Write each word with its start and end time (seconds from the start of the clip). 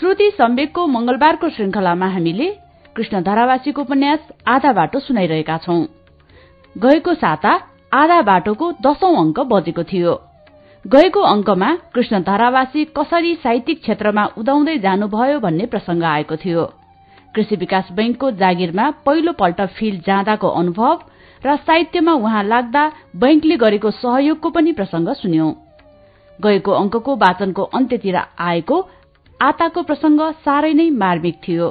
श्रुति 0.00 0.30
सम्वेकको 0.30 0.86
मंगलबारको 0.86 1.48
श्रृंखलामा 1.48 2.06
हामीले 2.06 2.46
कृष्ण 2.96 3.22
धारावासीको 3.22 3.82
उपन्यास 3.82 4.18
आधा 4.46 4.72
बाटो 4.72 4.98
सुनाइरहेका 4.98 5.56
छौं। 5.56 5.84
गएको 6.76 7.14
साता 7.14 7.52
आधा 7.92 8.20
बाटोको 8.22 8.70
दशौं 8.72 9.16
अंक 9.16 9.40
बजेको 9.40 9.82
थियो। 9.82 10.12
गएको 10.84 11.20
अंकमा 11.20 11.72
कृष्ण 11.94 12.20
धारावासी 12.22 12.84
कसरी 12.84 13.34
साहित्यिक 13.34 13.80
क्षेत्रमा 13.80 14.24
उदाउँदै 14.38 14.76
जानुभयो 14.78 15.38
भन्ने 15.40 15.66
प्रसंग 15.66 16.02
आएको 16.02 16.36
थियो। 16.36 16.64
कृषि 17.34 17.56
विकास 17.56 17.88
बैंकको 17.92 18.30
जागिरमा 18.30 18.90
पहिलो 19.06 19.32
पल्ट 19.32 19.60
फिल्ड 19.60 20.02
जाँदाको 20.02 20.48
अनुभव 20.48 21.00
र 21.46 21.56
साहित्यमा 21.56 22.12
उहाँ 22.12 22.44
लाग्दा 22.44 22.92
बैंकले 23.16 23.56
गरेको 23.56 23.90
सहयोगको 23.90 24.50
पनि 24.50 24.72
प्रसंग 24.72 25.08
सुन्यौं। 25.14 25.52
गएको 26.40 26.72
अंकको 26.72 27.16
वाचनको 27.16 27.62
अन्त्यतिर 27.62 28.16
आएको 28.38 28.88
आताको 29.42 29.82
प्रसंग 29.82 30.20
साह्रै 30.44 30.72
नै 30.72 30.90
मार्मिक 30.90 31.36
थियो। 31.48 31.66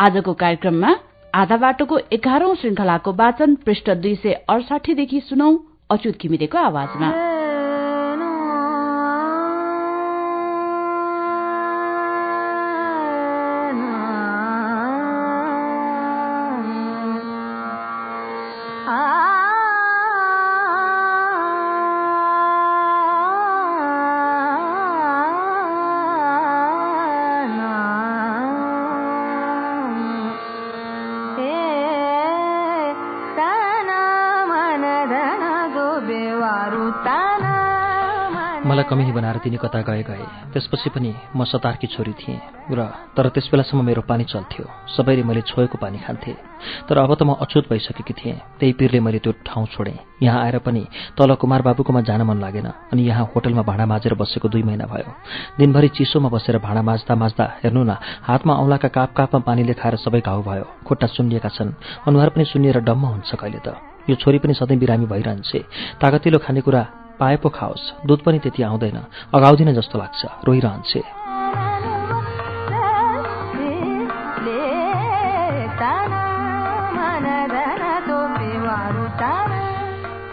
आजको 0.00 0.32
कार्यक्रममा 0.34 0.90
आधा 1.34 1.56
बाटोको 1.56 1.98
एघारौं 2.12 2.54
श्रृंखलाको 2.54 3.12
वाचन 3.12 3.54
पृष्ठ 3.54 3.90
दुई 4.02 4.14
सय 4.14 4.32
अडसाठीदेखि 4.48 5.20
सुनौ 5.20 5.50
अच्युत 5.90 6.18
घिमिरेको 6.22 6.58
आवाजमा। 6.58 7.35
कमी 38.96 39.12
बनाएर 39.12 39.36
तिनी 39.44 39.56
कता 39.60 39.80
गए 39.84 40.02
गए। 40.08 40.24
त्यसपछि 40.52 40.88
पनि 40.88 41.12
म 41.36 41.44
सतारकी 41.44 41.86
छोरी 41.86 42.12
थिएँ 42.16 42.40
र 42.72 42.80
तर 43.12 43.28
त्यस 43.28 43.48
बेलासम्म 43.52 43.84
मेरो 43.84 44.02
पानी 44.08 44.24
चल्थ्यो। 44.24 44.64
सबैले 44.88 45.22
मैले 45.22 45.40
छोएको 45.44 45.76
पानी 45.76 46.00
खान्थे। 46.00 46.32
तर 46.88 46.96
अब 46.96 47.12
त 47.12 47.22
म 47.28 47.36
अछुत 47.36 47.68
भइसकेकी 47.68 48.14
थिएँ। 48.16 48.40
त्यही 48.56 48.72
पिरले 48.72 49.00
मैले 49.04 49.18
त्यो 49.20 49.32
ठाउँ 49.44 49.66
छोडेँ। 49.68 50.00
यहाँ 50.24 50.40
आएर 50.48 50.58
पनि 50.64 50.80
तल 51.12 51.34
कुमार 51.36 51.62
बाबुकोमा 51.62 52.00
जान 52.08 52.22
मन 52.24 52.40
लागेन 52.40 52.66
अनि 52.96 53.02
यहाँ 53.04 53.28
होटलमा 53.36 53.62
भाँडा 53.68 53.84
माझेर 53.84 54.14
बसेको 54.16 54.48
दुई 54.48 54.62
महिना 54.64 54.88
भयो। 54.88 55.12
दिनभरि 55.60 55.88
चिसोमा 55.92 56.28
बसेर 56.32 56.56
भाँडा 56.64 56.82
माझ्दा 56.82 57.14
माझ्दा 57.14 57.44
हेर्नु 57.60 57.84
न 57.84 58.00
हातमा 58.24 58.54
औँलाका 58.64 58.88
काप 58.96 59.12
कापमा 59.12 59.44
पानीले 59.44 59.74
खाएर 59.76 59.96
सबै 60.00 60.24
घाउ 60.24 60.40
भयो। 60.40 60.64
खुट्टा 60.88 61.06
सुन्निएका 61.12 61.48
छन्। 61.52 61.76
अनुहार 62.08 62.28
पनि 62.32 62.44
सुन्निएर 62.48 62.80
डम्म 62.80 63.04
हुन्छ 63.12 63.34
कहिले 63.36 63.60
त। 63.60 63.76
यो 64.08 64.16
छोरी 64.16 64.38
पनि 64.40 64.54
सधैँ 64.56 64.78
बिरामी 64.80 65.06
भइरहन्छे। 65.06 65.58
तागतिलो 66.00 66.38
खानेकुरा 66.40 67.05
पाए 67.20 67.36
पो 67.36 67.48
खाओस् 67.48 68.06
दुध 68.06 68.20
पनि 68.22 68.38
त्यति 68.38 68.62
आउँदैन। 68.62 68.98
अगाउँदिन 69.34 69.74
जस्तो 69.74 69.98
लाग्छ। 69.98 70.24
रोइरहन्छे। 70.44 71.02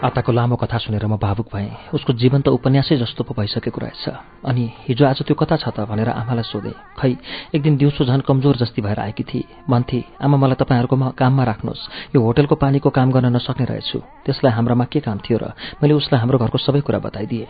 आताको 0.04 0.32
लामो 0.32 0.56
कथा 0.60 0.78
सुनेर 0.84 1.06
म 1.08 1.16
भावुक 1.16 1.48
भएँ। 1.48 1.96
उसको 1.96 2.12
जीवन 2.12 2.40
त 2.44 2.48
उपन्यासै 2.52 2.96
जस्तो 3.00 3.24
पो 3.24 3.32
भइसकेको 3.32 3.80
रहेछ। 3.80 4.04
अनि 4.44 4.64
हिजो 4.84 5.04
आज 5.08 5.24
त्यो 5.24 5.32
कता 5.32 5.56
छ 5.56 5.72
त 5.72 5.88
भनेर 5.88 6.12
आमालाई 6.12 6.44
सोधेँ। 6.44 6.76
खै 7.00 7.16
एक 7.56 7.62
दिन 7.64 7.76
दिउँसो 7.80 8.04
झन् 8.04 8.20
कमजोर 8.28 8.56
जस्ती 8.60 8.84
भएर 8.84 9.00
आएकी 9.00 9.24
थिए। 9.24 9.64
भन्थे 9.64 10.20
आमा 10.20 10.36
मलाई 10.36 10.60
तपाईँहरूको 10.60 10.96
काममा 11.16 11.44
राख्नुहोस्। 11.44 12.12
यो 12.12 12.20
होटलको 12.20 12.54
पानीको 12.60 12.88
काम 12.92 13.08
गर्न 13.16 13.32
नसक्ने 13.32 13.64
रहेछु। 13.64 13.98
त्यसलाई 14.28 14.52
हाम्रामा 14.52 14.84
के 14.92 15.00
काम 15.00 15.18
थियो 15.24 15.38
र 15.40 15.56
मैले 15.80 15.96
उसलाई 15.96 16.20
हाम्रो 16.20 16.38
घरको 16.38 16.58
सबै 16.60 16.80
कुरा 16.84 17.00
बताइदिएँ। 17.00 17.48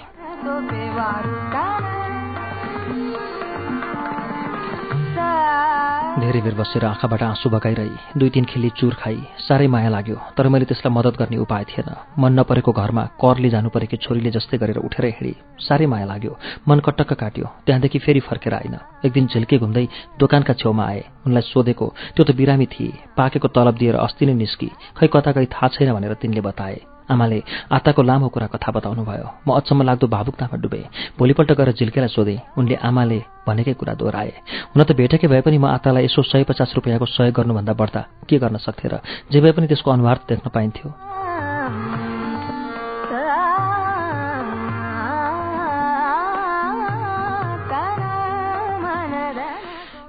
धेरै 6.15 6.41
बेर 6.47 6.55
बसेर 6.55 6.85
आँखाबाट 6.87 7.23
आँसु 7.27 7.51
बगाइरही। 7.51 8.19
दुई 8.19 8.31
तिन 8.31 8.45
खिल्ली 8.47 8.71
चुर 8.79 8.95
खाई। 8.95 9.19
साह्रै 9.47 9.67
माया 9.67 9.89
लाग्यो। 9.91 10.15
तर 10.39 10.47
मैले 10.47 10.65
त्यसलाई 10.65 10.95
मद्दत 10.95 11.19
गर्ने 11.19 11.37
उपाय 11.43 11.65
थिएन। 11.67 11.91
मन 12.23 12.39
नपरेको 12.39 12.71
घरमा 12.71 13.05
करले 13.19 13.51
जानु 13.51 13.69
परेकी 13.75 13.97
छोरीले 13.99 14.31
जस्तै 14.31 14.63
गरेर 14.63 14.79
उठेर 14.79 15.05
हिँडी 15.11 15.35
साह्रै 15.59 15.87
माया 15.91 16.07
लाग्यो। 16.07 16.39
मन 16.71 16.79
कटक्क 16.87 17.13
काट्यो। 17.19 17.47
त्यहाँदेखि 17.67 17.99
फेरि 17.99 18.21
फर्केर 18.31 18.55
आइन। 18.55 18.75
एक 19.05 19.13
दिन 19.13 19.27
झिल्के 19.27 19.59
घुम्दै 19.59 19.87
दोकानका 20.23 20.55
छेउमा 20.55 20.85
आए। 20.87 21.03
उनलाई 21.27 21.43
सोधेको 21.51 21.87
त्यो 22.15 22.23
त 22.23 22.31
बिरामी 22.31 22.67
थिए। 22.71 22.95
पाकेको 23.19 23.49
तलब 23.51 23.75
दिएर 23.75 23.99
अस्ति 23.99 24.27
नै 24.27 24.35
निस्की। 24.39 24.71
खै 24.95 25.07
कता 25.11 25.35
गई 25.35 25.51
थाहा 25.51 25.69
छैन 25.75 25.99
भनेर 25.99 26.15
तिनले 26.23 26.41
बताए। 26.47 26.94
आमाले 27.11 27.43
आताको 27.73 28.03
लामो 28.03 28.29
कुरा 28.29 28.47
कथा 28.47 28.71
बताउनु 28.73 29.05
भयो 29.05 29.29
म 29.47 29.49
अचम्म 29.55 29.83
लाग्दो 29.83 30.07
भावुकतामा 30.09 30.57
डुबे। 30.57 30.81
भोलिपल्ट 31.19 31.53
गएर 31.53 31.73
झिल्केलाई 31.73 32.09
सोधेँ। 32.09 32.39
उनले 32.59 32.75
आमाले 32.81 33.19
भनेकै 33.47 33.75
कुरा 33.77 33.95
दोहोऱ्याए। 34.01 34.33
हुन 34.73 34.81
त 34.85 34.93
भेटेकै 34.97 35.29
भए 35.29 35.41
पनि 35.45 35.59
म 35.59 35.67
आतालाई 35.77 36.05
यसो 36.05 36.23
सय 36.23 36.45
पचास 36.49 36.73
रुपियाँको 36.75 37.07
सहयोग 37.07 37.35
गर्नुभन्दा 37.35 37.73
बढ्दा 37.73 38.01
के 38.29 38.39
गर्न 38.39 38.57
सक्थे 38.57 38.89
र? 38.89 38.95
जे 39.29 39.41
भए 39.41 39.53
पनि 39.53 39.67
त्यसको 39.69 39.91
अनुहार 39.91 40.17
देख्न 40.29 40.49
पाइन्थ्यो। 40.49 41.24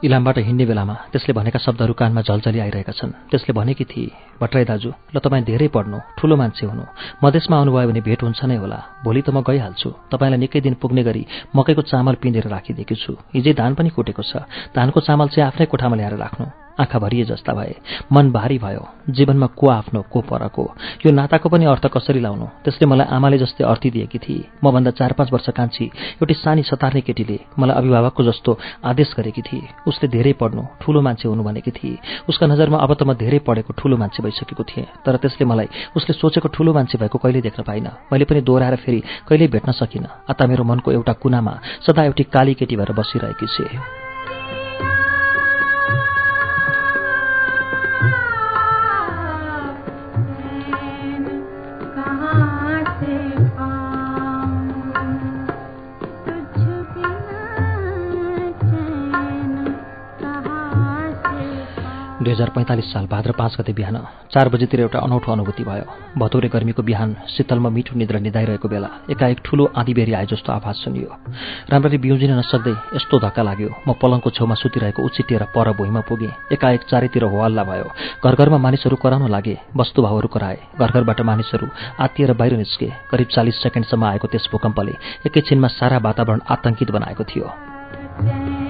इलामबाट 0.04 0.38
हिँड्ने 0.38 0.66
बेलामा 0.66 0.94
त्यसले 1.12 1.34
भनेका 1.34 1.60
शब्दहरू 1.60 1.94
कानमा 1.94 2.22
झल्झली 2.28 2.60
आइरहेका 2.60 2.92
छन्। 2.92 3.12
त्यसले 3.32 3.54
भनेकी 3.56 3.86
थिए 3.88 4.12
भट्टराई 4.42 4.66
दाजु 4.66 4.90
ल 5.16 5.18
तपाईँ 5.24 5.44
धेरै 5.48 5.68
पढ्नु 5.72 5.98
ठुलो 6.20 6.36
मान्छे 6.36 6.66
हुनु। 6.68 6.84
मधेसमा 7.24 7.56
आउनुभयो 7.56 7.88
भने 7.88 8.02
भेट 8.04 8.24
हुन्छ 8.24 8.44
नै 8.44 8.58
होला। 8.60 8.80
भोलि 9.04 9.22
त 9.24 9.30
म 9.32 9.40
गइहाल्छु। 9.40 9.90
तपाईँलाई 10.12 10.40
निकै 10.44 10.60
दिन 10.60 10.76
पुग्ने 10.82 11.04
गरी 11.08 11.24
मकैको 11.56 11.82
चामल 11.88 12.16
पिँधेर 12.20 12.48
राखिदिएकी 12.52 12.96
छु। 12.96 13.14
हिजै 13.36 13.54
धान 13.56 13.72
पनि 13.80 13.90
कुटेको 13.96 14.24
छ। 14.24 14.44
धानको 14.76 15.00
चामल 15.00 15.28
चाहिँ 15.32 15.48
आफ्नै 15.48 15.66
कोठामा 15.72 15.96
ल्याएर 15.96 16.20
राख्नु। 16.20 16.65
आँखा 16.80 17.00
भरिए 17.00 17.24
जस्ता 17.26 17.54
भए। 17.54 17.76
मन 18.12 18.32
भारी 18.32 18.58
भयो। 18.58 18.88
जीवनमा 19.10 19.48
को 19.48 19.68
आफ्नो 19.70 20.02
को 20.12 20.22
परको? 20.22 20.64
यो 21.06 21.12
नाताको 21.12 21.50
पनि 21.50 21.66
अर्थ 21.66 21.86
कसरी 21.88 22.20
लाउनु? 22.20 22.46
त्यसले 22.64 22.86
मलाई 22.88 23.08
आमाले 23.08 23.38
जस्तै 23.38 23.64
अर्थी 23.64 23.90
दिएकी 23.90 24.20
थिए। 24.20 24.46
मभन्दा 24.64 24.92
चार 24.92 25.14
पाँच 25.14 25.32
वर्ष 25.34 25.50
कान्छी 25.50 25.86
एउटी 25.86 26.34
सानी 26.34 26.64
सतार्ने 26.64 27.02
केटीले 27.02 27.40
मलाई 27.60 27.78
अभिभावकको 27.78 28.24
जस्तो 28.24 28.58
आदेश 28.84 29.14
गरेकी 29.18 29.42
थिए। 29.42 29.68
उसले 29.88 30.08
धेरै 30.10 30.34
पढ्नु 30.34 30.64
ठूलो 30.82 31.02
मान्छे 31.02 31.28
हुनु 31.28 31.44
भनेकी 31.44 31.72
थिए। 31.72 31.98
उसका 32.30 32.48
नजरमा 32.48 32.78
अब 32.78 32.94
त 32.94 33.04
म 33.04 33.14
धेरै 33.14 33.40
पढेको 33.40 33.74
ठूलो 33.74 33.98
मान्छे 33.98 34.24
भइसकेको 34.24 34.64
थिएँ। 34.64 34.88
तर 35.06 35.18
त्यसले 35.18 35.46
मलाई 35.46 35.68
उसले 35.96 36.14
सोचेको 36.14 36.48
ठूलो 36.52 36.74
मान्छे 36.74 36.98
भएको 36.98 37.18
कहिले 37.18 37.42
देख्न 37.42 37.64
पाइनँ। 37.64 38.12
मैले 38.12 38.26
पनि 38.26 38.42
दोहोऱ्याएर 38.42 38.76
फेरि 38.76 39.00
कहिल्यै 39.28 39.48
भेट्न 39.48 39.72
सकिनँ। 39.72 40.28
अत 40.30 40.42
मेरो 40.44 40.64
मनको 40.64 40.92
एउटा 40.92 41.14
कुनामा 41.24 41.54
सदा 41.88 42.04
एउटी 42.04 42.24
काली 42.24 42.54
केटी 42.54 42.76
भएर 42.76 42.92
बसिरहेकी 42.92 43.48
छे। 43.48 44.05
दुई 62.26 62.34
हजार 62.34 62.50
पैँतालिस 62.50 62.86
साल 62.90 63.06
भाद्र 63.06 63.32
पाँच 63.38 63.56
गते 63.60 63.74
बिहान 63.74 63.96
चार 64.34 64.50
बजीतिर 64.50 64.80
एउटा 64.82 65.00
अनौठो 65.00 65.32
अनुभूति 65.32 65.64
भयो। 65.64 65.86
भतौरे 66.18 66.50
गर्मीको 66.50 66.82
बिहान 66.82 67.16
शीतलमा 67.30 67.70
मिठो 67.70 67.94
निद्रा 67.94 68.20
निधाइरहेको 68.20 68.68
बेला 68.68 68.90
एकाएक 69.14 69.40
ठूलो 69.46 69.66
आँधीबेरी 69.78 70.14
आए 70.18 70.26
जस्तो 70.26 70.52
आवाज 70.52 70.76
सुनियो। 70.76 71.10
राम्ररी 71.70 71.98
बिउजिन 72.02 72.34
नसक्दै 72.34 72.74
यस्तो 72.98 73.20
धक्का 73.22 73.44
लाग्यो। 73.46 73.70
म 73.88 73.94
पलङको 74.02 74.30
छेउमा 74.34 74.56
सुतिरहेको 74.58 75.06
उचिटिएर 75.06 75.44
पर 75.54 75.72
भुइँमा 75.78 76.02
पुगेँ। 76.10 76.34
एकाएक 76.50 76.82
चारैतिर 76.90 77.24
हो 77.30 77.38
हल्ला 77.38 77.64
भयो। 77.64 77.94
घर 78.26 78.34
घरमा 78.34 78.58
मानिसहरू 78.58 78.96
कराउन 78.98 79.30
लागे 79.30 79.58
वस्तुभावहरू 79.78 80.28
कराए। 80.34 80.58
घर 80.82 80.90
घरबाट 80.98 81.22
मानिसहरू 81.22 81.68
आत्तिएर 82.02 82.34
बाहिर 82.34 82.58
निस्के। 82.58 82.90
करिब 83.12 83.28
चालिस 83.38 83.62
सेकेन्डसम्म 83.62 84.04
आएको 84.04 84.28
त्यस 84.34 84.50
भूकम्पले 84.52 84.98
एकैछिनमा 85.30 85.68
सारा 85.78 85.98
वातावरण 86.02 86.42
आतंकित 86.50 86.90
बनाएको 86.90 87.24
थियो। 87.30 88.65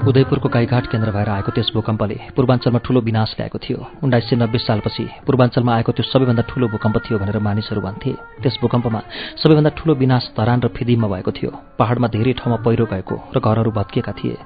उदयपुरको 0.00 0.48
गाईघाट 0.48 0.86
केन्द्र 0.86 1.10
भएर 1.12 1.28
आएको 1.28 1.50
त्यस 1.52 1.70
भूकम्पले 1.74 2.16
पूर्वाञ्चलमा 2.32 2.78
ठूलो 2.80 3.00
विनाश 3.00 3.34
ल्याएको 3.36 3.58
थियो। 3.60 3.78
उन्नाइस 4.00 4.24
सय 4.30 4.36
नब्बे 4.36 4.58
सालपछि 4.58 5.04
पूर्वाञ्चलमा 5.26 5.72
आएको 5.74 5.92
त्यो 5.92 6.04
सबैभन्दा 6.08 6.42
ठूलो 6.48 6.66
भूकम्प 6.72 6.96
थियो 7.04 7.18
भनेर 7.20 7.38
मानिसहरू 7.38 7.80
भन्थे। 7.80 8.12
त्यस 8.40 8.56
भूकम्पमा 8.62 9.00
सबैभन्दा 9.36 9.70
ठूलो 9.76 9.94
विनाश 9.94 10.24
धरान 10.32 10.60
र 10.64 10.68
फिदिममा 10.72 11.08
भएको 11.08 11.30
थियो। 11.30 11.50
पहाडमा 11.76 12.08
धेरै 12.08 12.32
ठाउँमा 12.32 12.56
पहिरो 12.64 12.84
गएको 12.88 13.14
र 13.36 13.38
घरहरू 13.38 13.70
भत्किएका 13.70 14.12
थिए। 14.16 14.36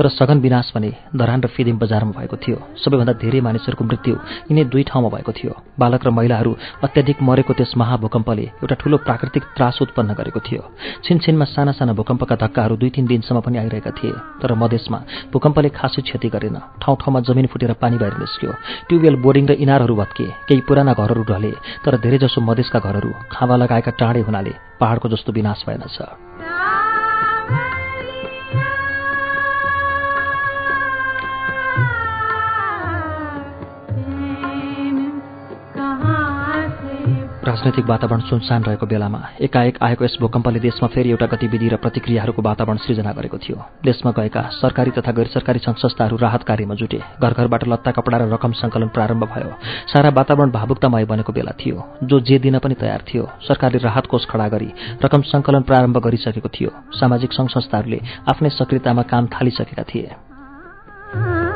तर 0.00 0.08
सघन 0.08 0.38
विनाश 0.40 0.72
भने 0.74 0.90
धरान 1.12 1.40
र 1.44 1.46
फिदिम 1.46 1.76
बजारमा 1.78 2.12
भएको 2.16 2.36
थियो। 2.36 2.56
सबैभन्दा 2.80 3.12
धेरै 3.20 3.40
मानिसहरूको 3.44 3.84
मृत्यु 3.84 4.14
यिनै 4.48 4.64
दुई 4.64 4.82
ठाउँमा 4.88 5.08
भएको 5.12 5.32
थियो। 5.32 5.52
बालक 5.76 6.06
र 6.06 6.10
महिलाहरू 6.10 6.56
अत्याधिक 6.82 7.20
मरेको 7.20 7.52
त्यस 7.52 7.76
महाभूकम्पले 7.76 8.44
एउटा 8.64 8.74
ठूलो 8.80 8.96
प्राकृतिक 9.04 9.42
त्रास 9.56 9.82
उत्पन्न 9.82 10.16
गरेको 10.16 10.40
थियो। 10.40 10.62
छिनछिनमा 11.04 11.44
साना 11.52 11.72
साना 11.76 11.92
भूकम्पका 11.92 12.36
धक्काहरू 12.40 12.76
दुई 12.80 12.90
तिन 12.90 13.06
दिनसम्म 13.06 13.40
पनि 13.44 13.58
आइरहेका 13.58 13.92
थिए। 13.92 14.16
तर 14.40 14.54
मधेसमा 14.54 14.98
भूकम्पले 15.32 15.68
खासै 15.68 16.02
क्षति 16.02 16.28
गरेन। 16.28 16.56
ठाउँ 16.82 16.96
ठाउँमा 17.00 17.20
जमिन 17.20 17.46
फुटेर 17.46 17.72
पानी 17.82 17.96
बाहिर 17.98 18.16
निस्क्यो। 18.18 18.52
ट्युबवेल 18.88 19.16
बोर्डिङ 19.22 19.44
र 19.46 19.52
इनारहरू 19.64 19.94
भत्के 19.94 20.26
केही 20.48 20.60
पुराना 20.68 20.92
घरहरू 20.92 21.22
ढले 21.24 21.52
तर 21.84 21.96
धेरैजसो 21.98 22.40
मधेसका 22.40 22.78
घरहरू 22.78 23.10
खाँबा 23.32 23.56
लगाएका 23.56 23.90
टाढे 24.00 24.20
हुनाले 24.26 24.52
पहाडको 24.80 25.08
जस्तो 25.08 25.32
विनाश 25.32 25.64
भएनछ। 25.66 26.31
राजनैतिक 37.52 37.84
वातावरण 37.84 38.20
सुनसान 38.32 38.62
रहेको 38.64 38.86
बेलामा 38.86 39.18
एकाएक 39.44 39.78
आएको 39.84 40.04
यस 40.04 40.16
भूकम्पले 40.20 40.60
देशमा 40.60 40.88
फेरि 40.88 41.10
एउटा 41.10 41.26
गतिविधि 41.26 41.68
र 41.68 41.76
प्रतिक्रियाहरूको 41.76 42.42
वातावरण 42.42 42.76
सृजना 42.80 43.12
गरेको 43.12 43.38
थियो। 43.44 43.56
देशमा 43.84 44.10
गएका 44.16 44.42
सरकारी 44.56 44.90
तथा 44.96 45.12
गैर 45.12 45.28
सरकारी 45.36 45.58
सङ्घ 45.60 45.76
संस्थाहरू 45.76 46.16
राहत 46.16 46.42
कार्यमा 46.48 46.74
जुटे। 46.80 47.00
घर 47.20 47.32
घरबाट 47.36 47.68
लत्ता 47.68 47.90
कपडा 47.92 48.16
र 48.18 48.32
रकम 48.32 48.52
सङ्कलन 48.56 48.88
प्रारम्भ 48.96 49.24
भयो। 49.28 49.52
सारा 49.92 50.08
वातावरण 50.16 50.50
भावुकतामय 50.50 51.04
बनेको 51.04 51.32
बेला 51.32 51.52
थियो 51.60 51.76
जो 52.08 52.20
जे 52.24 52.38
दिन 52.40 52.58
पनि 52.58 52.74
तयार 52.80 53.04
थियो। 53.04 53.28
सरकारले 53.44 53.84
राहत 53.84 54.06
कोष 54.08 54.24
खडा 54.32 54.48
गरी 54.48 54.72
रकम 55.04 55.22
सङ्कलन 55.28 55.62
प्रारम्भ 55.68 55.96
गरिसकेको 56.00 56.48
थियो। 56.48 56.70
सामाजिक 56.96 57.32
सङ्घ 57.36 57.48
संस्थाहरूले 57.52 58.00
आफ्नै 58.32 58.50
सक्रियतामा 58.56 59.02
काम 59.12 59.28
थालिसकेका 59.28 59.84
थिए। 59.92 61.51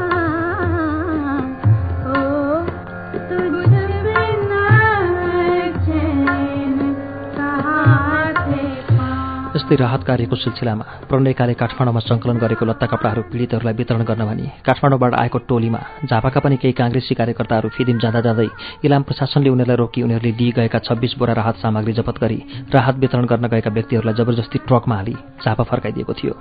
यस्तै 9.67 9.83
राहत 9.83 10.03
कार्यको 10.07 10.37
सिलसिलामा 10.39 11.11
प्रणयकाले 11.11 11.55
काठमाडौँमा 11.59 12.01
सङ्कलन 12.07 12.39
गरेको 12.39 12.65
लत्ता 12.71 12.87
कपडाहरू 12.87 13.23
पीडितहरूलाई 13.35 13.75
वितरण 13.75 14.03
गर्न 14.07 14.23
भनी 14.23 14.47
काठमाडौँबाट 14.63 15.13
आएको 15.19 15.39
टोलीमा 15.51 15.81
झापाका 16.07 16.39
पनि 16.39 16.57
केही 16.63 16.75
काङ्ग्रेसी 16.79 17.15
कार्यकर्ताहरू 17.19 17.69
फिदिम 17.75 17.99
जाँदा 17.99 18.21
जाँदै 18.27 18.47
इलाम 18.87 19.03
प्रशासनले 19.11 19.51
उनीहरूलाई 19.51 19.79
रोकी 19.83 20.01
उनीहरूले 20.07 20.33
लिइ 20.39 20.51
गएका 20.55 20.79
छब्बिस 20.87 21.13
बोरा 21.19 21.35
राहत 21.43 21.57
सामग्री 21.59 21.93
जपत 21.99 22.17
गरी 22.23 22.39
राहत 22.71 22.95
वितरण 23.03 23.27
गर्न 23.27 23.47
गएका 23.51 23.71
व्यक्तिहरूलाई 23.75 24.15
जबरजस्ती 24.15 24.59
ट्रकमा 24.71 24.95
हाली 24.95 25.15
झापा 25.43 25.65
फर्काइदिएको 25.67 26.13
थियो। 26.15 26.35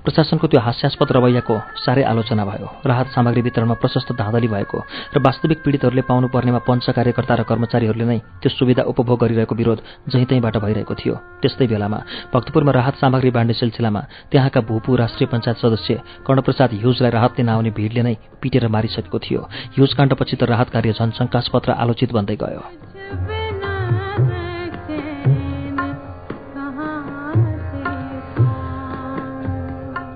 प्रशासनको 0.00 0.46
त्यो 0.48 0.60
हास्यास्पद 0.64 1.08
रवैयाको 1.12 1.56
साह्रै 1.84 2.02
आलोचना 2.08 2.44
भयो। 2.48 2.66
राहत 2.80 3.08
सामग्री 3.12 3.40
वितरणमा 3.44 3.76
प्रशस्त 3.76 4.16
धाँधली 4.16 4.48
भएको 4.48 4.78
र 5.12 5.16
वास्तविक 5.20 5.58
पीडितहरूले 5.64 6.02
पाउनुपर्नेमा 6.08 6.60
पञ्च 6.64 6.96
कार्यकर्ता 6.96 7.34
र 7.34 7.42
कर्मचारीहरूले 7.44 8.06
नै 8.08 8.18
त्यो 8.40 8.50
सुविधा 8.56 8.82
उपभोग 8.88 9.18
गरिरहेको 9.20 9.54
विरोध 9.60 9.78
जहीँतहीँबाट 10.08 10.56
भइरहेको 10.64 10.94
थियो। 10.96 11.14
त्यस्तै 11.44 11.66
बेलामा 11.68 11.98
भक्तपुरमा 12.32 12.69
राहत 12.70 12.94
सामग्री 12.94 13.30
बाँड्ने 13.30 13.54
सिलसिलामा 13.54 14.00
त्यहाँका 14.30 14.60
भूपू 14.60 14.96
राष्ट्रिय 14.96 15.28
पञ्चायत 15.32 15.56
सदस्य 15.56 15.94
कर्णप्रसाद 16.26 16.70
ह्युजलाई 16.72 17.10
राहत 17.10 17.32
दिन 17.36 17.48
आउने 17.48 17.70
भिडले 17.70 18.02
नै 18.02 18.14
पिटेर 18.42 18.68
मारिसकेको 18.68 19.18
थियो। 19.18 19.40
ह्युज 19.76 19.92
काण्डपछि 19.94 20.36
त 20.36 20.42
राहत 20.52 20.70
कार्य 20.70 20.92
झन 20.92 21.10
शङ्कास्पत्र 21.18 21.70
आलोचित 21.72 22.12
बन्दै 22.12 22.36
गयो। 22.36 22.62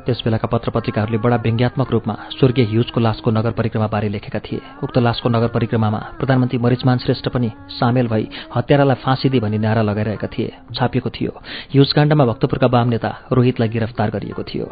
त्यसबेलाका 0.07 0.49
पत्र 0.49 0.71
पत्रिकाहरूले 0.71 1.19
बडा 1.19 1.37
व्यङ्ग्यात्मक 1.37 1.91
रूपमा 1.91 2.15
स्वर्गीय 2.39 2.65
ह्युजको 2.65 3.01
लासको 3.01 3.31
नगर 3.31 3.53
परिक्रमाबारे 3.59 4.09
लेखेका 4.09 4.41
थिए। 4.47 4.61
उक्त 4.83 4.99
लासको 4.99 5.29
नगर 5.29 5.49
परिक्रमामा 5.57 6.01
प्रधानमन्त्री 6.19 6.59
मरिचमान 6.59 6.99
श्रेष्ठ 6.99 7.29
पनि 7.29 7.51
सामेल 7.79 8.07
भई 8.09 8.29
हत्यारालाई 8.57 9.03
फाँसी 9.05 9.29
दिए 9.29 9.41
भनी 9.41 9.59
नारा 9.59 9.83
लगाइरहेका 9.83 10.29
थिए। 10.29 10.53
छापिएको 10.75 11.11
थियो। 11.11 11.33
ह्युज 11.73 11.93
काण्डमा 11.93 12.25
भक्तपुरका 12.25 12.67
वाम 12.67 12.89
नेता 12.89 13.11
रोहितलाई 13.33 13.69
गिरफ्तार 13.69 14.11
गरिएको 14.11 14.43
थियो। 14.43 14.69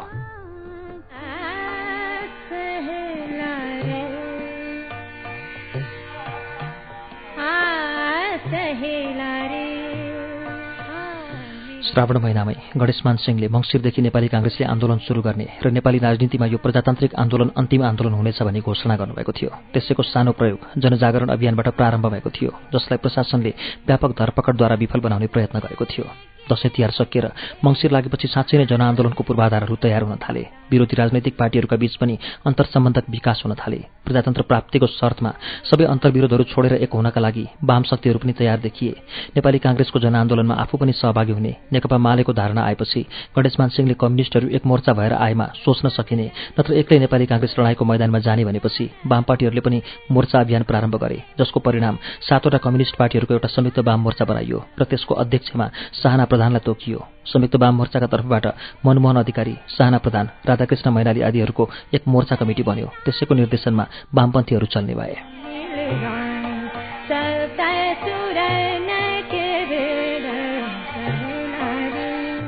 श्रावण 11.93 12.17
महिनामै 12.17 12.53
गणेशमान 12.81 13.15
सिंहले 13.21 13.47
मङ्सिरदेखि 13.53 14.01
नेपाली 14.01 14.27
काङ्ग्रेसले 14.33 14.65
आन्दोलन 14.65 14.99
सुरु 15.05 15.21
गर्ने 15.21 15.45
र 15.61 15.69
नेपाली 15.77 15.97
राजनीतिमा 16.01 16.45
यो 16.49 16.57
प्रजातान्त्रिक 16.57 17.11
आन्दोलन 17.21 17.49
अन्तिम 17.53 17.81
आन्दोलन 17.85 18.13
हुनेछ 18.17 18.39
भनी 18.41 18.59
घोषणा 18.65 18.95
गर्नुभएको 18.97 19.31
थियो। 19.37 19.49
त्यसैको 19.73 20.03
सानो 20.03 20.31
प्रयोग 20.33 20.59
जनजागरण 20.81 21.29
अभियानबाट 21.37 21.67
प्रारम्भ 21.77 22.05
भएको 22.09 22.29
थियो 22.33 22.51
जसलाई 22.73 22.97
प्रशासनले 22.97 23.51
व्यापक 23.85 24.11
धरपकडद्वारा 24.19 24.75
विफल 24.81 24.99
बनाउने 25.05 25.27
प्रयत्न 25.29 25.57
गरेको 25.61 25.85
थियो। 25.85 26.05
दसैँ 26.49 26.71
तिहार 26.75 26.91
सकिएर 26.91 27.25
मङ्सिर 27.61 27.91
लागेपछि 27.93 28.27
साँच्चै 28.27 28.57
नै 28.57 28.65
जनआन्दोलनको 28.73 29.21
पूर्वाधारहरू 29.23 29.75
तयार 29.77 30.03
हुन 30.03 30.17
थाले। 30.17 30.43
विरोधी 30.73 30.95
राजनैतिक 30.95 31.37
पार्टीहरूका 31.37 31.77
बीच 31.77 31.95
पनि 31.95 32.17
अन्तर्सम्बन्धक 32.45 33.05
विकास 33.09 33.41
हुन 33.45 33.53
थाले। 33.55 33.79
प्रजातन्त्र 34.05 34.41
प्राप्तिको 34.49 34.87
शर्तमा 34.89 35.31
सबै 35.69 35.85
अन्तर्विरोधहरू 35.85 36.43
छोडेर 36.51 36.73
एक 36.83 36.93
हुनका 36.93 37.21
लागि 37.21 37.45
वाम 37.63 37.83
शक्तिहरू 37.83 38.19
पनि 38.19 38.33
तयार 38.33 38.59
देखिए। 38.59 38.91
नेपाली 39.35 39.59
काङ्ग्रेसको 39.59 39.99
जनआन्दोलनमा 39.99 40.55
आफू 40.55 40.77
पनि 40.77 40.93
सहभागी 40.93 41.31
हुने 41.31 41.53
नेकपा 41.73 41.97
मालेको 41.97 42.33
धारणा 42.33 42.61
आएपछि 42.63 43.01
गणेशमान 43.35 43.69
सिंहले 43.69 43.95
कम्युनिस्टहरू 43.95 44.47
एक 44.49 44.65
मोर्चा 44.65 44.93
भएर 44.93 45.13
आएमा 45.15 45.45
सोच्न 45.55 45.89
सकिने 45.89 46.27
नत्र 46.57 46.73
एक्लै 46.81 46.99
नेपाली 46.99 47.25
काङ्ग्रेस 47.25 47.55
लडाईँको 47.59 47.85
मैदानमा 47.85 48.19
जाने 48.19 48.45
भनेपछि 48.45 48.89
वाम 49.07 49.23
पार्टीहरूले 49.23 49.61
पनि 49.61 49.81
मोर्चा 50.11 50.39
अभियान 50.39 50.63
प्रारम्भ 50.63 50.95
गरे 50.97 51.23
जसको 51.39 51.59
परिणाम 51.61 51.97
सातवटा 52.23 52.63
कम्युनिस्ट 52.65 52.95
पार्टीहरूको 52.97 53.33
एउटा 53.33 53.55
संयुक्त 53.55 53.79
वाम 53.81 53.99
मोर्चा 54.01 54.25
बनाइयो 54.25 54.63
र 54.79 54.83
त्यसको 54.85 55.13
अध्यक्षमा 55.15 55.67
साहना 55.93 56.25
प्रधानलाई 56.25 56.65
तोकियो। 56.65 57.12
संयुक्त 57.25 57.55
वाम 57.55 57.75
मोर्चाका 57.75 58.07
तर्फबाट 58.07 58.45
मनमोहन 58.85 59.17
अधिकारी 59.17 59.55
साहना 59.67 59.97
प्रधान 59.97 60.29
राधाकृष्ण 60.45 60.91
मैनाली 60.91 61.21
आदिहरूको 61.21 61.69
एक 61.93 62.03
मोर्चा 62.07 62.35
कमिटी 62.35 62.63
बन्यो। 62.63 62.87
त्यसैको 63.05 63.33
निर्देशनमा 63.35 63.85
वामपन्थीहरू 64.13 64.65
चल्ने 64.65 64.93
भए। 64.95 65.15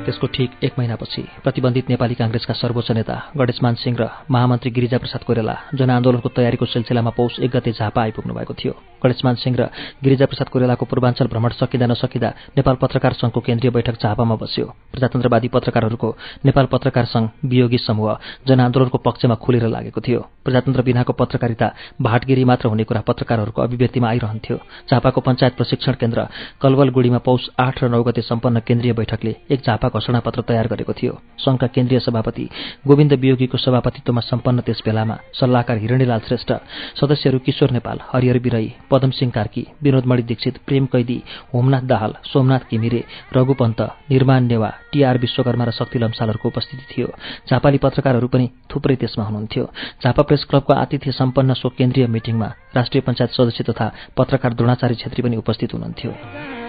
त्यसको 0.06 0.26
ठिक 0.26 0.50
एक 0.62 0.72
महिनापछि 0.78 1.22
प्रतिबन्धित 1.42 1.88
नेपाली 1.90 2.14
काङ्ग्रेसका 2.14 2.54
सर्वोच्च 2.54 2.90
नेता 2.90 3.16
गणेशमान 3.36 3.74
सिंह 3.74 3.96
र 3.98 4.06
महामन्त्री 4.30 4.70
गिरिजाप्रसाद 4.70 5.22
कोइराला 5.26 5.56
जनआन्दोलनको 5.74 6.28
तयारीको 6.30 6.66
सिलसिलामा 6.66 7.10
पौष 7.10 7.42
एक 7.42 7.50
गते 7.50 7.72
झापा 7.72 8.02
आइपुग्नु 8.02 8.34
भएको 8.34 8.54
थियो। 8.54 8.74
गणेशमान 9.04 9.34
सिंह 9.34 9.56
र 9.56 9.68
गिरिजाप्रसाद 10.04 10.48
कोइरालाको 10.48 10.84
पूर्वाञ्चल 10.86 11.26
भ्रमण 11.26 11.50
सकिँदा 11.60 11.86
नसकिँदा 11.86 12.28
नेपाल 12.56 12.74
पत्रकार 12.82 13.12
संघको 13.12 13.40
केन्द्रीय 13.40 13.70
बैठक 13.70 14.00
झापामा 14.02 14.34
बस्यो। 14.36 14.66
प्रजातन्त्रवादी 14.92 15.48
पत्रकारहरूको 15.48 16.08
नेपाल 16.46 16.66
पत्रकार 16.72 17.04
संघ 17.04 17.28
वियोगी 17.44 17.78
समूह 17.78 18.16
जनआन्दोलनको 18.48 18.98
पक्षमा 18.98 19.34
खुलेर 19.34 19.66
लागेको 19.68 20.00
थियो। 20.00 20.20
प्रजातन्त्र 20.44 20.82
बिनाको 20.82 21.12
पत्रकारिता 21.12 21.66
भाटगिरी 22.02 22.44
मात्र 22.44 22.68
हुने 22.68 22.84
कुरा 22.84 23.00
पत्रकारहरूको 23.08 23.62
अभिव्यक्तिमा 23.62 24.08
आइरहन्थ्यो। 24.08 24.56
झापाको 24.90 25.20
पञ्चायत 25.20 25.54
प्रशिक्षण 25.56 25.92
केन्द्र 26.00 26.26
कलवलगुडीमा 26.62 27.18
पौष 27.18 27.48
आठ 27.58 27.84
र 27.84 27.88
नौ 27.88 28.02
गते 28.02 28.22
सम्पन्न 28.22 28.60
केन्द्रीय 28.66 28.92
बैठकले 28.92 29.34
एक 29.50 29.60
झापा 29.66 29.88
घोषणापत्र 29.88 30.40
तयार 30.48 30.66
गरेको 30.66 30.92
थियो। 30.92 31.14
संघका 31.38 31.66
केन्द्रीय 31.66 32.00
सभापति 32.00 32.48
गोविन्द 32.86 33.12
वियोगीको 33.12 33.58
सभापतित्वमा 33.58 34.20
सम्पन्न 34.20 34.60
त्यस 34.66 34.82
बेलामा 34.86 35.16
सल्लाहकार 35.40 35.76
हिरणीलाल 35.76 36.20
श्रेष्ठ 36.28 36.52
सदस्यहरू 37.00 37.38
किशोर 37.46 37.70
नेपाल 37.70 37.98
हरिहर 38.12 38.38
बिरई 38.38 38.68
पदमसिंह 38.90 39.30
कार्की 39.30 39.66
विनोदमणि 39.82 40.22
दीक्षित 40.22 40.58
प्रेम 40.66 40.86
कैदी 40.86 41.22
होमनाथ 41.54 41.82
दाहाल 41.82 42.14
सोमनाथ 42.32 42.68
किमिरे 42.70 43.04
रघुपन्त 43.36 43.80
निर्माण 44.10 44.42
नेवा 44.44 44.70
टीआर 44.92 45.18
विश्वकर्मा 45.18 45.64
र 45.64 45.70
शक्ति 45.70 45.98
लम्सालहरूको 45.98 46.48
उपस्थिति 46.48 46.84
थियो। 46.90 47.08
झापाली 47.50 47.78
पत्रकारहरू 47.78 48.28
पनि 48.28 48.46
थुप्रै 48.70 48.96
त्यसमा 48.96 49.24
हुनुहुन्थ्यो। 49.24 49.64
झापा 50.02 50.22
प्रेस 50.22 50.44
क्लबको 50.44 50.72
आतिथ्य 50.74 51.12
सम्पन्न 51.12 51.54
सो 51.54 51.68
केन्द्रीय 51.78 52.06
मिटिङमा 52.06 52.48
राष्ट्रिय 52.76 53.00
पञ्चायत 53.00 53.30
सदस्य 53.30 53.64
तथा 53.70 53.92
पत्रकार 54.16 54.54
द्रोणाचार्य 54.54 54.94
छेत्री 54.94 55.22
पनि 55.22 55.36
उपस्थित 55.36 55.74
हुनुहुन्थ्यो। 55.74 56.65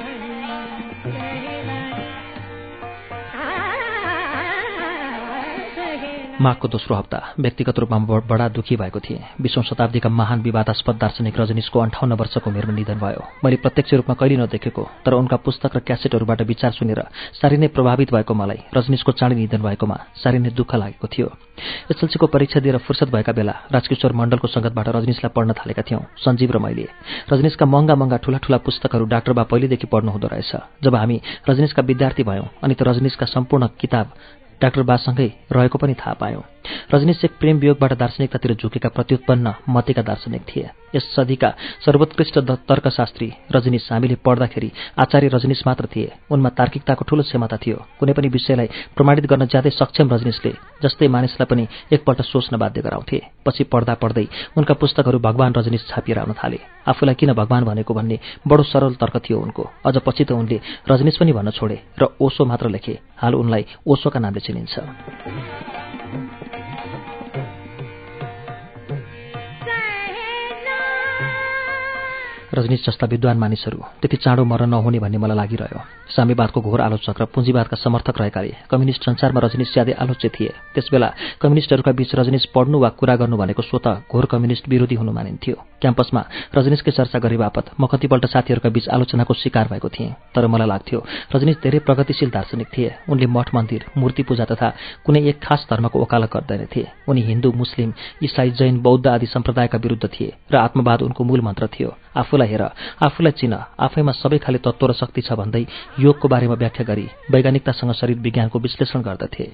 माघको 6.41 6.67
दोस्रो 6.67 6.95
हप्ता 6.95 7.19
व्यक्तिगत 7.39 7.79
रूपमा 7.79 7.97
बडा 8.29 8.47
दुखी 8.53 8.75
भएको 8.77 8.99
थिएँ। 8.99 9.41
बिसौँ 9.41 9.63
शताब्दीका 9.63 10.09
महान 10.09 10.41
विवादास्पद 10.41 10.95
दार्शनिक 10.95 11.39
रजनीशको 11.39 11.79
अन्ठाउन्न 11.79 12.13
वर्षको 12.13 12.49
उमेरमा 12.49 12.73
निधन 12.73 12.99
भयो। 13.01 13.21
मैले 13.41 13.57
प्रत्यक्ष 13.57 13.93
रूपमा 13.93 14.13
कहिले 14.13 14.37
नदेखेको 14.37 14.83
तर 15.05 15.13
उनका 15.17 15.37
पुस्तक 15.41 15.75
र 15.75 15.79
क्यासेटहरूबाट 15.81 16.41
विचार 16.45 16.71
सुनेर 16.77 17.01
साह्रै 17.41 17.57
नै 17.57 17.67
प्रभावित 17.73 18.13
भएको 18.13 18.33
मलाई 18.37 18.69
रजनीशको 18.69 19.11
चाँडै 19.17 19.35
निधन 19.35 19.61
भएकोमा 19.65 19.97
साह्रै 20.13 20.39
नै 20.39 20.53
दुःख 20.53 20.75
लागेको 20.77 21.07
थियो। 21.09 21.27
एसएलसीको 21.89 22.27
परीक्षा 22.29 22.59
दिएर 22.61 22.77
फुर्सद 22.85 23.09
भएका 23.09 23.33
बेला 23.33 23.53
राजकिशोर 23.73 24.13
मण्डलको 24.13 24.47
सङ्गतबाट 24.47 24.87
रजनीशलाई 24.93 25.33
पढ्न 25.33 25.57
थालेका 25.57 25.81
थियौँ 25.89 26.05
सञ्जीव 26.21 26.51
र 26.53 26.57
मैले। 26.61 26.85
रजनीशका 27.33 27.65
महँगा 27.65 27.95
महँगा 27.97 28.17
ठुला 28.21 28.37
ठुला 28.45 28.57
पुस्तकहरू 28.61 29.05
डाक्टर 29.09 29.33
बा 29.33 29.43
पहिलेदेखि 29.49 29.87
पढ्नु 29.89 30.11
हुँदो 30.13 30.27
रहेछ। 30.29 30.85
जब 30.85 30.95
हामी 30.95 31.17
रजनीशका 31.49 31.81
विद्यार्थी 31.81 32.23
भयौँ 32.29 32.47
अनि 32.61 32.73
त 32.77 32.81
रजनीशका 32.85 33.25
सम्पूर्ण 33.25 33.73
किताब 33.81 34.13
डाक्टर 34.61 34.83
बासँगै 34.83 35.29
रहेको 35.51 35.77
पनि 35.77 35.93
थाहा 35.93 36.13
पायौँ। 36.13 36.43
रजनीश 36.93 37.23
एक 37.25 37.31
प्रेम 37.39 37.57
वियोगबाट 37.59 37.93
दार्शनिकतातिर 37.93 38.53
झुकेका 38.55 38.89
प्रत्युत्पन्न 38.89 39.53
मतेका 39.69 40.01
दार्शनिक 40.01 40.41
थिए। 40.49 40.69
यस 40.95 41.05
सदीका 41.15 41.49
सर्वोत्कृष्ट 41.85 42.37
तर्कशास्त्री 42.69 43.27
रजनीश 43.51 43.87
हामीले 43.91 44.15
पढ्दाखेरि 44.25 44.71
आचार्य 44.99 45.27
रजनीश 45.27 45.61
मात्र 45.67 45.85
थिए। 45.85 46.11
उनमा 46.31 46.49
तार्किकताको 46.49 47.03
ठूलो 47.07 47.23
क्षमता 47.23 47.57
थियो। 47.57 47.77
कुनै 47.99 48.13
पनि 48.13 48.27
विषयलाई 48.27 48.67
प्रमाणित 48.95 49.25
गर्न 49.27 49.45
ज्यादै 49.51 49.69
सक्षम 49.69 50.07
रजनीशले 50.13 50.51
जस्तै 50.83 51.07
मानिसलाई 51.07 51.47
पनि 51.51 51.67
एकपल्ट 51.91 52.21
सोच्न 52.23 52.57
बाध्य 52.57 52.81
गराउँथे। 52.81 53.19
पछि 53.45 53.63
पढ्दा 53.67 53.93
पढ्दै 54.01 54.25
उनका 54.57 54.73
पुस्तकहरू 54.73 55.19
भगवान 55.19 55.53
रजनीश 55.53 55.87
छापिएर 55.89 56.19
आउन 56.19 56.33
थाले। 56.39 56.59
आफूलाई 56.87 57.15
किन 57.19 57.33
भगवान 57.33 57.63
भनेको 57.63 57.93
भन्ने 57.93 58.19
बडो 58.47 58.63
सरल 58.63 58.95
तर्क 58.95 59.15
थियो 59.27 59.39
उनको। 59.39 59.63
अझ 59.85 59.95
पछि 60.07 60.23
त 60.23 60.31
उनले 60.31 60.57
रजनीश 60.87 61.17
पनि 61.19 61.31
भन्न 61.35 61.51
छोडे 61.51 61.77
र 61.99 62.15
ओसो 62.15 62.45
मात्र 62.45 62.69
लेखे। 62.69 62.99
हाल 63.19 63.35
उनलाई 63.35 63.65
ओसोका 63.87 64.19
नामले 64.19 64.39
चिनिन्छ। 64.39 65.86
रजनीश 72.57 72.85
जस्ता 72.85 73.05
विद्वान 73.07 73.37
मानिसहरू 73.37 73.79
त्यति 74.01 74.17
चाँडो 74.17 74.43
मरण 74.45 74.69
नहुने 74.69 74.99
भन्ने 74.99 75.17
मलाई 75.17 75.37
लागिरह्यो। 75.37 75.81
साम्यवादको 76.09 76.61
घोर 76.61 76.81
आलोचक 76.81 77.21
र 77.21 77.25
पुँजीवादका 77.33 77.75
समर्थक 77.77 78.15
रहेकाले 78.21 78.51
कम्युनिस्ट 78.71 79.01
संसारमा 79.03 79.39
रजनीश 79.39 79.73
ज्यादै 79.73 79.93
आलोच्य 79.93 80.29
थिए। 80.29 80.51
त्यसबेला 80.73 81.09
कम्युनिस्टहरूका 81.41 81.91
बीच 81.91 82.15
रजनीश 82.15 82.45
पढ्नु 82.55 82.77
वा 82.79 82.89
कुरा 82.99 83.15
गर्नु 83.15 83.37
भनेको 83.37 83.61
स्वत 83.61 83.87
घोर 84.11 84.25
कम्युनिस्ट 84.31 84.69
विरोधी 84.69 84.95
हुनु 84.95 85.11
मानिन्थ्यो। 85.11 85.55
क्याम्पसमा 85.81 86.21
रजनीशकै 86.57 86.91
चर्चा 86.91 87.19
गरे 87.19 87.37
बापत 87.37 87.65
म 87.79 87.85
कतिपल्ट 87.85 88.25
साथीहरूका 88.25 88.69
बीच 88.69 88.89
आलोचनाको 88.89 89.33
शिकार 89.33 89.67
भएको 89.67 89.89
थिएँ। 89.89 90.15
तर 90.33 90.47
मलाई 90.47 90.67
लाग्थ्यो 90.67 90.99
रजनीश 91.35 91.57
धेरै 91.63 91.79
प्रगतिशील 91.85 92.29
दार्शनिक 92.29 92.67
थिए। 92.67 92.89
उनले 93.09 93.27
मठ 93.27 93.53
मन्दिर 93.55 93.85
मूर्ति 93.97 94.23
पूजा 94.23 94.45
तथा 94.47 94.67
कुनै 95.05 95.21
एक 95.29 95.37
खास 95.37 95.67
धर्मको 95.69 95.99
ओकालत 95.99 96.31
गर्दैनथे। 96.33 96.83
उनी 97.09 97.21
हिन्दू 97.21 97.51
मुस्लिम 97.51 97.93
इसाई 98.23 98.51
जैन 98.57 98.79
बौद्ध 98.81 99.07
आदि 99.07 99.25
सम्प्रदायका 99.27 99.77
विरुद्ध 99.77 100.05
थिए 100.07 100.33
र 100.51 100.55
आत्मवाद 100.57 101.01
उनको 101.01 101.23
मूल 101.23 101.41
मन्त्र 101.41 101.67
थियो। 101.67 101.95
आफूलाई 102.17 102.47
हेर 102.49 102.61
आफूलाई 103.05 103.31
चिन 103.37 103.53
आफैमा 103.77 104.11
सबै 104.11 104.37
खाले 104.41 104.57
तत्त्व 104.57 104.85
र 104.87 104.93
शक्ति 104.93 105.21
छ 105.21 105.37
भन्दै 105.37 105.65
योगको 105.99 106.27
बारेमा 106.27 106.53
व्याख्या 106.53 106.85
गरी 106.85 107.09
वैज्ञानिकतासँग 107.31 107.91
शरीर 107.91 108.17
विज्ञानको 108.17 108.59
विश्लेषण 108.59 109.01
गर्दथे। 109.01 109.51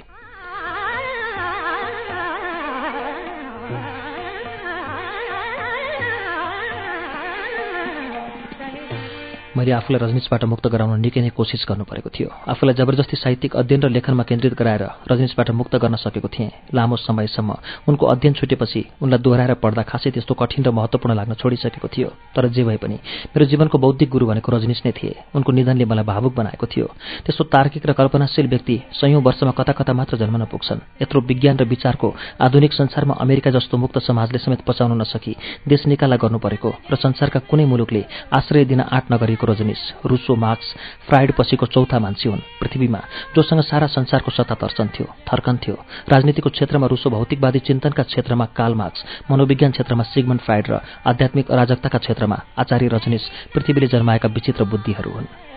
मैले 9.54 9.72
आफूलाई 9.72 10.02
रजनीशबाट 10.02 10.44
मुक्त 10.50 10.66
गराउन 10.66 10.98
निकै 10.98 11.22
नै 11.22 11.30
कोसिस 11.30 11.66
गर्नु 11.70 11.86
परेको 11.86 12.10
थियो। 12.10 12.30
आफूलाई 12.50 12.74
जबरजस्ती 12.74 13.16
साहित्यिक 13.22 13.54
अध्ययन 13.54 13.82
र 13.86 13.90
लेखनमा 13.94 14.24
केन्द्रित 14.26 14.54
गराएर 14.58 14.84
रजनीशबाट 15.06 15.50
मुक्त 15.54 15.78
गर्न 15.78 15.96
सकेको 16.02 16.28
थिएँ। 16.28 16.74
लामो 16.74 16.96
समयसम्म 16.98 17.50
उनको 17.86 18.04
अध्ययन 18.14 18.34
छुटेपछि 18.34 18.82
उनलाई 18.98 19.22
दोहोऱ्याएर 19.22 19.54
पढ्दा 19.62 19.84
खासै 19.86 20.10
त्यस्तो 20.10 20.34
कठिन 20.34 20.66
र 20.66 20.70
महत्त्वपूर्ण 20.74 21.14
लाग्न 21.14 21.34
छोडिसकेको 21.38 21.88
थियो। 21.88 22.10
तर 22.34 22.50
जे 22.50 22.64
भए 22.66 22.78
पनि 22.82 22.98
मेरो 23.30 23.46
जीवनको 23.46 23.78
बौद्धिक 23.78 24.10
गुरु 24.10 24.26
भनेको 24.26 24.50
रजनीश 24.58 24.82
नै 24.86 24.92
थिए। 24.98 25.14
उनको 25.38 25.52
निधनले 25.54 25.86
मलाई 25.86 26.06
भावुक 26.10 26.34
बनाएको 26.34 26.66
थियो। 26.66 26.88
त्यस्तो 27.22 27.44
तार्किक 27.54 27.86
र 27.86 27.94
कल्पनाशील 27.94 28.48
व्यक्ति 28.50 28.76
सयौं 28.98 29.22
वर्षमा 29.22 29.54
कता 29.54 29.74
कता 29.78 29.94
मात्र 29.94 30.18
जन्मन 30.18 30.50
पुग्छन्। 30.50 30.82
यत्रो 30.98 31.22
विज्ञान 31.30 31.62
र 31.62 31.70
विचारको 31.70 32.10
आधुनिक 32.42 32.74
संसारमा 32.74 33.22
अमेरिका 33.22 33.54
जस्तो 33.54 33.78
मुक्त 33.78 34.02
समाजले 34.02 34.42
समेत 34.42 34.66
पचाउन 34.66 34.98
नसकी 34.98 35.34
देश 35.70 35.86
निकाला 35.86 36.18
गर्नु 36.18 36.42
परेको 36.42 36.70
र 36.90 36.96
संसारका 36.98 37.40
कुनै 37.46 37.66
मुलुकले 37.70 38.02
आश्रय 38.34 38.66
दिन 38.66 38.82
आँट 38.90 39.14
नगरेको 39.14 39.42
रजनीश 39.46 39.82
रुसो 40.06 40.36
मार्क्स 40.36 40.74
फ्राइड 41.08 41.32
पछिको 41.38 41.66
चौथा 41.66 42.00
मान्छे 42.00 42.30
हुन्। 42.30 42.42
पृथ्वीमा 42.62 43.02
जोसँग 43.36 43.62
सारा 43.62 43.88
संसारको 43.88 44.32
सत्ता 44.32 44.56
तर्सन्थ्यो 44.56 45.06
थर्कन्थ्यो 45.30 45.76
राजनीतिको 46.10 46.50
क्षेत्रमा 46.50 46.88
रुसो 46.88 47.10
भौतिकवादी 47.10 47.60
चिन्तनका 47.60 48.04
क्षेत्रमा 48.04 48.46
काल 48.58 48.74
मार्क्स 48.76 49.06
मनोविज्ञान 49.32 49.72
क्षेत्रमा 49.72 50.04
सिगमन 50.04 50.38
फ्राइड 50.46 50.68
र 50.70 50.82
आध्यात्मिक 51.08 51.52
अराजकताका 51.52 51.98
क्षेत्रमा 51.98 52.38
आचार्य 52.58 52.88
रजनीश 52.88 53.30
पृथ्वीले 53.54 53.88
जन्माएका 53.88 54.30
विचित्र 54.30 54.64
बुद्धिहरू 54.66 55.12
हुन्। 55.12 55.53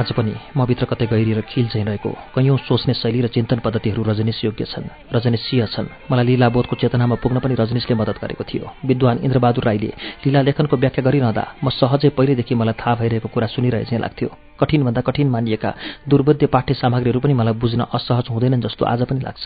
आज 0.00 0.12
पनि 0.16 0.32
मभित्र 0.56 0.84
कतै 0.86 1.06
गहिरिएर 1.06 1.40
खिल 1.44 1.66
चाहिँ 1.68 1.84
रहेको 1.86 2.10
कैयौँ 2.32 2.56
सोच्ने 2.64 2.94
शैली 2.94 3.20
र 3.20 3.28
चिन्तन 3.28 3.58
पद्धतिहरू 3.60 4.02
रजनीश 4.02 4.44
योग्य 4.44 4.64
छन् 4.64 4.88
रजनीशीय 5.12 5.66
छन्। 5.66 5.92
मलाई 6.08 6.24
लीलाबोधको 6.24 6.74
चेतनामा 6.80 7.16
पुग्न 7.20 7.38
पनि 7.44 7.54
रजनीशले 7.54 7.94
मद्दत 8.00 8.16
गरेको 8.16 8.44
थियो। 8.48 8.64
विद्वान 8.80 9.16
इन्द्रबहादुर 9.20 9.64
राईले 9.64 9.90
लीला 10.24 10.40
लेखनको 10.40 10.76
व्याख्या 10.76 11.04
गरिरहँदा 11.04 11.44
म 11.60 11.68
सहजै 11.70 12.16
पहिलेदेखि 12.16 12.54
मलाई 12.56 12.80
थाहा 12.80 12.94
भइरहेको 12.96 13.28
कुरा 13.28 13.46
सुनिरहे 13.52 13.84
चाहिँ 13.84 14.00
लाग्थ्यो। 14.00 14.28
कठिनभन्दा 14.56 15.00
कठिन 15.04 15.28
मानिएका 15.28 15.70
दुर्बोध्य 16.08 16.46
पाठ्य 16.48 16.74
सामग्रीहरू 16.80 17.20
पनि 17.20 17.34
मलाई 17.36 17.60
बुझ्न 17.60 17.80
असहज 17.92 18.32
हुँदैनन् 18.32 18.64
जस्तो 18.64 18.84
आज 18.88 19.04
पनि 19.04 19.20
लाग्छ। 19.20 19.44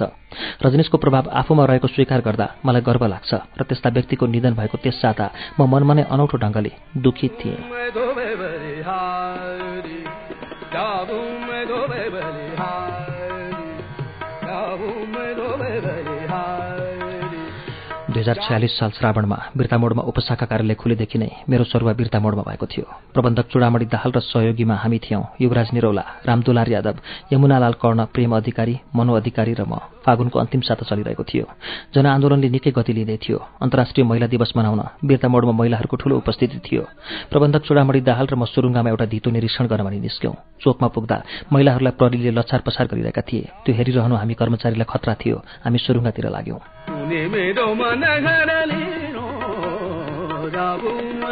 रजनीशको 0.62 0.96
प्रभाव 1.02 1.34
आफूमा 1.34 1.64
रहेको 1.66 1.88
स्वीकार 1.90 2.20
गर्दा 2.22 2.46
मलाई 2.62 2.82
गर्व 2.86 3.02
लाग्छ 3.10 3.58
र 3.58 3.62
त्यस्ता 3.66 3.90
व्यक्तिको 3.90 4.26
निधन 4.30 4.54
भएको 4.54 4.78
त्यस 4.78 5.02
साता 5.02 5.26
म 5.58 5.66
मनमा 5.66 5.94
नै 5.98 6.06
अनौठो 6.14 6.38
ढङ्गले 6.38 6.70
दुखित 7.02 7.32
थिएँ। 7.42 7.58
Yavum 10.74 11.50
edo 11.60 11.80
bebeli 11.90 12.46
hayli 12.60 13.58
Yavum 14.48 15.14
edo 15.28 15.48
bebeli 15.60 16.03
हजार 18.24 18.40
छयालिस 18.40 18.72
साल 18.78 18.90
श्रावणमा 18.96 19.36
बिर्तामोडमा 19.52 20.02
उपशाखा 20.08 20.46
कार्यालय 20.48 20.74
खुलेदेखि 20.80 21.18
नै 21.20 21.28
मेरो 21.44 21.64
सरुवा 21.68 21.92
बिर्तामोडमा 21.92 22.42
भएको 22.48 22.66
थियो। 22.72 22.86
प्रबन्धक 23.12 23.46
चुडामणी 23.52 23.84
दाहाल 23.92 24.10
र 24.16 24.20
सहयोगीमा 24.24 24.76
हामी 24.80 24.98
थियौँ 25.04 25.24
युवराज 25.44 25.68
निरौला 25.76 26.04
रामदुलार 26.24 26.68
यादव 26.72 26.96
यमुनालाल 27.32 27.74
कर्ण 27.76 28.00
प्रेम 28.08 28.32
अधिकारी 28.32 28.74
मनो 28.96 29.12
अधिकारी 29.20 29.52
र 29.60 29.68
म 29.68 29.76
फागुनको 30.04 30.36
अन्तिम 30.36 30.60
साता 30.60 30.84
चलिरहेको 30.84 31.24
थियो। 31.24 31.44
जनआन्दोलनले 31.92 32.48
निकै 32.48 32.72
गति 32.76 32.92
लिँदै 32.92 33.16
थियो। 33.24 33.38
अन्तर्राष्ट्रिय 33.60 34.04
महिला 34.04 34.26
दिवस 34.32 34.52
मनाउन 34.56 34.80
बिर्तामोडमा 35.04 35.52
महिलाहरूको 35.60 35.96
ठूलो 35.96 36.16
उपस्थिति 36.20 36.60
थियो। 36.60 36.82
प्रबन्धक 37.32 37.62
चुडामणी 37.64 38.00
दाहाल 38.00 38.26
र 38.28 38.34
म 38.36 38.44
सुरुङ्गामा 38.44 38.88
एउटा 38.88 39.04
धितो 39.04 39.28
निरीक्षण 39.32 39.64
गर्न 39.68 39.84
भनी 39.84 40.00
निस्क्यौँ। 40.04 40.36
चोकमा 40.60 40.88
पुग्दा 40.92 41.16
महिलाहरूलाई 41.52 41.92
प्रहरीले 41.96 42.32
लछार 42.36 42.60
पछार 42.64 42.86
गरिरहेका 42.88 43.22
थिए। 43.28 43.48
त्यो 43.64 43.72
हेरिरहनु 43.76 44.14
हामी 44.16 44.34
कर्मचारीलाई 44.36 44.88
खतरा 44.88 45.14
थियो। 45.20 45.36
हामी 45.64 45.78
सुरुङ्गातिर 45.80 46.28
लाग्यौँ। 46.28 46.60
Jerelino, 48.20 49.26
da. 50.50 51.23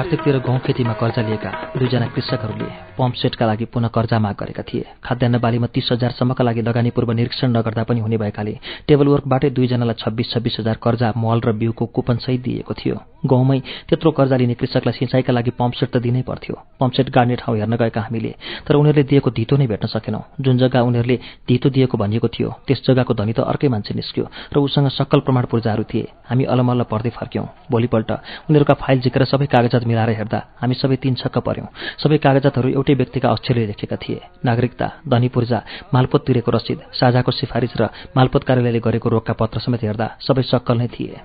कार्तिकतिर 0.00 0.38
गहुँ 0.40 0.58
खेतीमा 0.64 0.92
कर्जा 0.96 1.22
लिएका 1.22 1.50
दुईजना 1.76 2.06
कृषकहरूले 2.16 2.68
पम्प 2.96 3.14
सेटका 3.20 3.46
लागि 3.46 3.64
पुनः 3.68 3.88
कर्जा 3.92 4.18
माग 4.18 4.34
गरेका 4.40 4.62
थिए। 4.64 4.84
खाद्यान्न 5.04 5.38
बालीमा 5.38 5.66
तीस 5.76 5.88
हजारसम्मका 5.92 6.44
लागि 6.44 6.62
लगानी 6.62 6.90
पूर्व 6.96 7.12
निरीक्षण 7.12 7.52
नगर्दा 7.52 7.82
पनि 7.84 8.00
हुने 8.00 8.16
भएकाले 8.16 8.54
टेबल 8.88 9.06
वर्कबाटै 9.12 9.50
दुईजनालाई 9.52 10.00
छब्बिस 10.00 10.32
छब्बिस 10.32 10.56
हजार 10.60 10.76
कर्जा 10.80 11.12
मल 11.16 11.40
र 11.44 11.52
बिउको 11.52 11.86
कुपन 11.86 12.16
सहित 12.16 12.40
दिएको 12.40 12.74
थियो। 12.80 12.96
गाउँमै 13.28 13.58
त्यत्रो 13.88 14.10
कर्जा 14.16 14.36
लिने 14.36 14.54
कृषकलाई 14.56 14.96
सिँचाइका 14.96 15.32
लागि 15.32 15.50
पम्पसेट 15.60 15.88
त 15.92 15.96
दिनै 16.00 16.22
पर्थ्यो। 16.24 16.56
पम्पसेट 16.80 17.10
गाड्ने 17.12 17.36
ठाउँ 17.36 17.56
हेर्न 17.58 17.76
गएका 17.76 18.00
हामीले 18.00 18.32
तर 18.64 18.74
उनीहरूले 18.80 19.04
दिएको 19.04 19.30
धितो 19.36 19.56
नै 19.60 19.66
भेट्न 19.68 19.86
सकेनौँ। 19.86 20.22
जुन 20.40 20.56
जग्गा 20.58 20.80
उनीहरूले 20.80 21.16
धितो 21.44 21.68
दिएको 21.68 21.96
भनिएको 22.00 22.28
थियो 22.32 22.48
त्यस 22.66 22.80
जग्गाको 22.88 23.12
धनी 23.20 23.32
त 23.36 23.44
अर्कै 23.44 23.68
मान्छे 23.68 23.92
निस्क्यो 23.94 24.24
र 24.24 24.56
उसँग 24.56 24.88
सक्कल 24.96 25.20
प्रमाण 25.20 25.44
पूर्जाहरू 25.52 25.84
थिए। 25.84 26.08
हामी 26.24 26.44
अलमल्ल 26.48 26.88
पर्दै 26.88 27.12
फर्क्यौँ। 27.12 27.46
भोलिपल्ट 27.70 28.10
उनीहरूका 28.48 28.74
फाइल 28.80 28.98
झिकेर 29.04 29.24
सबै 29.28 29.46
कागजात 29.52 29.84
मिलाएर 29.90 30.10
हेर्दा 30.20 30.38
हामी 30.62 30.74
सबै 30.78 30.96
तीन 31.02 31.14
छक्क 31.20 31.38
पर्यौँ। 31.42 31.68
सबै 32.02 32.18
कागजातहरू 32.22 32.68
एउटै 32.78 32.94
व्यक्तिका 32.94 33.28
अक्षरले 33.28 33.66
लेखेका 33.70 33.96
थिए। 33.98 34.20
नागरिकता 34.46 34.86
धनी 35.10 35.28
पूर्जा 35.34 35.58
मालपोत 35.94 36.22
तिरेको 36.26 36.50
रसिद 36.50 36.78
साझाको 36.94 37.30
सिफारिस 37.30 37.74
र 37.80 37.82
मालपोत 38.16 38.42
कार्यालयले 38.48 38.80
गरेको 38.86 39.08
रोगका 39.10 39.34
पत्र 39.34 39.58
समेत 39.60 39.82
हेर्दा 39.82 40.06
सबै 40.22 40.42
सक्कल 40.46 40.76
नै 40.78 40.88
थिए। 40.94 41.18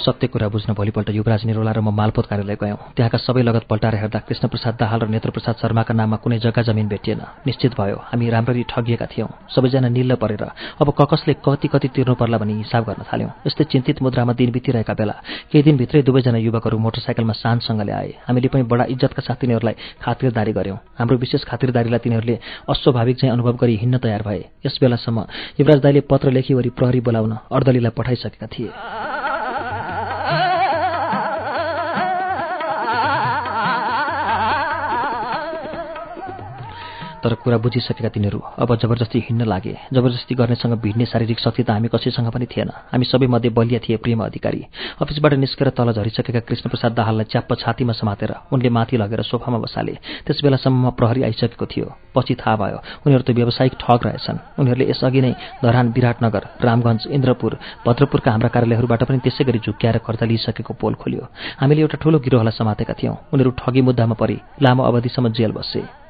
सत्य 0.00 0.26
कुरा 0.26 0.48
बुझ्न 0.48 0.72
भोलिपल्ट 0.72 1.10
युवराज 1.10 1.44
निरोला 1.44 1.72
र 1.72 1.80
म 1.80 1.92
मालपोत 1.92 2.26
कार्यालय 2.26 2.56
गयौँ 2.56 2.78
त्यहाँका 2.96 3.18
सबै 3.20 3.42
लगत 3.42 3.64
पल्टाएर 3.68 3.94
हेर्दा 4.00 4.18
कृष्णप्रसाद 4.28 4.74
दाहाल 4.80 5.00
र 5.00 5.08
नेत्रप्रसाद 5.12 5.54
शर्माका 5.60 5.94
नाममा 5.94 6.16
कुनै 6.24 6.38
जग्गा 6.40 6.62
जमिन 6.62 6.88
भेटिएन। 6.88 7.20
निश्चित 7.46 7.72
भयो 7.76 7.96
हामी 8.08 8.30
राम्ररी 8.30 8.62
ठगिएका 8.70 9.06
थियौँ। 9.12 9.28
सबैजना 9.52 9.88
निल्ल 9.88 10.14
परेर 10.16 10.44
अब 10.80 10.88
ककसले 10.98 11.34
कति 11.44 11.68
कति 11.68 11.88
तिर्नु 11.94 12.14
पर्ला 12.16 12.38
भनी 12.38 12.54
हिसाब 12.64 12.84
गर्न 12.88 13.02
थाल्यौँ। 13.12 13.30
यस्तै 13.46 13.64
चिन्तित 13.72 14.02
मुद्रामा 14.02 14.32
दिन 14.32 14.50
बितिरहेका 14.50 14.94
बेला 14.94 15.14
केही 15.52 15.62
दिनभित्रै 15.62 16.02
दुवैजना 16.02 16.38
युवकहरू 16.38 16.78
मोटरसाइकलमा 16.80 17.34
शानसँगले 17.36 17.92
आए। 17.92 18.10
हामीले 18.24 18.48
पनि 18.48 18.62
बडा 18.64 18.84
इज्जतका 18.88 19.22
साथ 19.22 19.36
तिनीहरूलाई 19.44 19.74
खातिरदारी 20.00 20.52
गऱ्यौँ 20.52 20.78
हाम्रो 20.98 21.16
विशेष 21.18 21.44
खातिरदारीलाई 21.44 22.00
तिनीहरूले 22.00 22.36
अस्वाभाविक 22.72 23.16
चाहिँ 23.20 23.32
अनुभव 23.36 23.54
गरी 23.60 23.76
हिँड्न 23.76 23.98
तयार 24.00 24.22
भए। 24.24 24.40
यस 24.64 24.78
बेलासम्म 24.80 25.18
युवराज 25.60 25.80
दाईले 25.84 26.00
पत्र 26.08 26.30
लेखीवरी 26.32 26.70
प्रहरी 26.72 27.00
बोलाउन 27.04 27.32
अर्दलीलाई 27.52 27.92
पठाइसकेका 27.92 28.46
थिए। 28.48 29.19
तर 37.30 37.38
कुरा 37.38 37.58
बुझिसकेका 37.62 38.08
तिनीहरू 38.10 38.38
अब 38.58 38.74
जबरजस्ती 38.82 39.18
हिँड्न 39.30 39.46
लागे। 39.46 39.74
जबरजस्ती 39.94 40.34
गर्नेसँग 40.34 40.74
भिड्ने 40.82 41.06
शारीरिक 41.06 41.38
शक्ति 41.38 41.62
त 41.62 41.70
हामी 41.70 41.88
कसैसँग 41.94 42.26
पनि 42.34 42.46
थिएन। 42.50 42.70
हामी 42.90 43.04
सबैमध्ये 43.06 43.50
बलिया 43.54 43.78
थिए 43.78 43.96
प्रेम 44.02 44.20
अधिकारी। 44.26 44.66
अफिसबाट 44.98 45.34
निस्केर 45.38 45.68
तल 45.70 45.92
झरिसकेका 45.94 46.40
कृष्णप्रसाद 46.42 46.92
दाहाललाई 46.98 47.30
च्याप्प 47.30 47.54
छातीमा 47.54 47.92
समातेर 47.94 48.34
उनले 48.50 48.68
माथि 48.68 48.96
लगेर 48.98 49.22
सोफामा 49.22 49.58
बसाले। 49.62 49.94
त्यस 50.26 50.42
बेलासम्म 50.42 50.90
प्रहरी 50.98 51.22
आइसकेको 51.22 51.66
थियो। 51.66 51.86
पछि 52.10 52.34
थाहा 52.34 52.56
भयो 52.58 52.78
उनीहरू 53.06 53.22
त 53.22 53.30
व्यावसायिक 53.30 53.74
ठग 53.78 54.00
रहेछन्। 54.10 54.38
उनीहरूले 54.58 54.90
यसअघि 54.90 55.20
नै 55.22 55.32
धरान 55.62 55.86
विराटनगर 55.94 56.42
रामगञ्ज 56.66 57.06
इन्द्रपुर 57.14 57.52
भद्रपुरका 57.86 58.30
हाम्रा 58.30 58.48
कार्यालयहरूबाट 58.50 59.02
पनि 59.06 59.18
त्यसै 59.22 59.46
गरी 59.46 59.58
झुक्क्याएर 59.62 60.02
कर्जा 60.02 60.26
लिइसकेको 60.26 60.72
पोल 60.74 60.94
खोल्यो। 60.98 61.22
हामीले 61.62 61.80
एउटा 61.86 61.96
ठूलो 62.02 62.18
गिरोहलाई 62.18 62.58
समातेका 62.58 62.94
थियौँ। 62.98 63.16
उनीहरू 63.30 63.50
ठगी 63.54 63.80
मुद्दामा 63.86 64.14
परि 64.18 64.36
लामो 64.58 64.82
अवधिसम्म 64.82 65.28
जेल 65.38 65.52
बसे। 65.54 66.09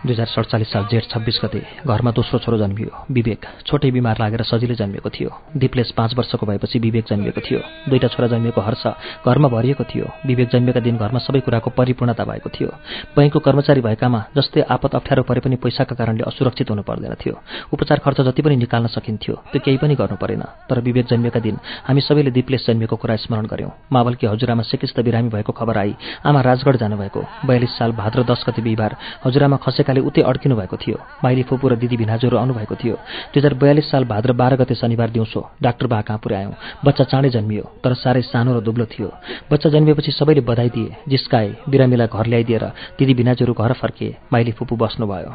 दुई 0.00 0.12
हजार 0.12 0.26
सडचालिस 0.26 0.68
साल 0.72 0.84
जेठ 0.90 1.04
छब्बिस 1.12 1.38
गते 1.44 1.60
घरमा 1.84 2.10
दोस्रो 2.16 2.38
छोरो 2.40 2.56
जन्मियो। 2.56 2.88
विवेक 3.12 3.40
छोटै 3.68 3.90
बिमार 3.92 4.16
लागेर 4.16 4.42
सजिलै 4.48 4.74
जन्मिएको 4.74 5.10
थियो। 5.12 5.30
दिप्लेस 5.60 5.90
पाँच 5.92 6.14
वर्षको 6.16 6.46
भएपछि 6.46 6.78
विवेक 6.78 7.04
जन्मिएको 7.04 7.40
थियो। 7.40 7.60
दुईटा 7.84 8.08
छोरा 8.08 8.28
जन्मिएको 8.32 8.60
हर्ष 8.60 8.84
घरमा 9.28 9.48
भरिएको 9.48 9.84
थियो। 9.84 10.06
विवेक 10.24 10.48
जन्मिएका 10.48 10.80
दिन 10.80 10.96
घरमा 10.96 11.20
सबै 11.20 11.40
कुराको 11.44 11.70
परिपूर्णता 11.76 12.24
भएको 12.24 12.48
थियो। 12.48 12.68
बैङ्कको 13.12 13.38
कर्मचारी 13.44 13.80
भएकामा 13.80 14.20
जस्तै 14.36 14.60
आपत 14.72 14.94
अप्ठ्यारो 14.96 15.22
परे 15.28 15.40
पनि 15.44 15.56
पैसाका 15.60 15.94
कारणले 15.94 16.24
असुरक्षित 16.24 16.70
हुनु 16.70 16.82
पर्दैन 16.82 17.14
थियो। 17.20 17.34
उपचार 17.68 17.98
खर्च 18.00 18.20
जति 18.24 18.40
पनि 18.40 18.56
निकाल्न 18.56 18.86
सकिन्थ्यो 18.88 19.34
त्यो 19.52 19.60
केही 19.60 19.76
पनि 19.84 19.94
गर्नु 20.00 20.16
परेन। 20.16 20.42
तर 20.64 20.80
विवेक 20.80 21.12
जन्मिएका 21.12 21.40
दिन 21.44 21.60
हामी 21.84 22.00
सबैले 22.00 22.30
दिप्लेस 22.32 22.64
जन्मिएको 22.66 22.96
कुरा 22.96 23.16
स्मरण 23.20 23.46
गऱ्यौँ 23.52 23.72
मावलकी 23.92 24.26
हजुरआमा 24.32 24.64
सिकिस्त 24.64 24.96
बिरामी 25.04 25.28
भएको 25.28 25.52
खबर 25.52 25.76
आई। 25.76 25.92
आमा 26.24 26.40
राजगढ 26.40 26.76
जानुभएको। 26.80 27.20
बयालिस 27.44 27.76
साल 27.76 27.92
भाद्र 27.92 28.24
दस 28.24 28.44
गति 28.48 28.62
बिहिबार 28.62 28.96
हजुरआमा 29.26 29.56
खसेकाले 29.60 29.88
उहाँले 29.90 30.06
उतै 30.06 30.22
अड्किनु 30.22 30.54
भएको 30.56 30.76
थियो। 30.76 30.98
माइली 31.24 31.42
फुपू 31.42 31.68
र 31.68 31.74
दिदी 31.74 31.96
भिनाजुहरू 31.98 32.36
आउनुभएको 32.38 32.74
थियो। 32.78 32.94
दुई 33.34 33.38
हजार 33.42 33.54
बयालिस 33.58 33.90
साल 33.90 34.04
भाद्र 34.06 34.32
बाह्र 34.32 34.54
गते 34.56 34.74
शनिबार 34.78 35.10
दिउँसो 35.10 35.40
डाक्टर 35.58 35.86
बा 35.90 36.00
कहाँ 36.06 36.20
पुर्यायौँ 36.22 36.54
बच्चा 36.84 37.04
चाँडै 37.10 37.30
जन्मियो 37.34 37.64
तर 37.82 37.94
साह्रै 37.98 38.22
सानो 38.22 38.54
र 38.54 38.60
दुब्लो 38.62 38.86
थियो। 38.86 39.10
बच्चा 39.50 39.68
जन्मिएपछि 39.74 40.12
सबैले 40.14 40.46
बधाई 40.46 40.70
दिए 40.70 40.94
जिस्काए 41.10 41.66
बिरामीलाई 41.66 42.06
घर 42.06 42.26
ल्याइदिएर 42.26 42.64
दिदी 42.98 43.14
भिनाजुहरू 43.18 43.52
घर 43.52 43.72
फर्किए 43.82 44.16
माइली 44.32 44.52
फुपू 44.54 44.74
बस्नुभयो। 44.78 45.30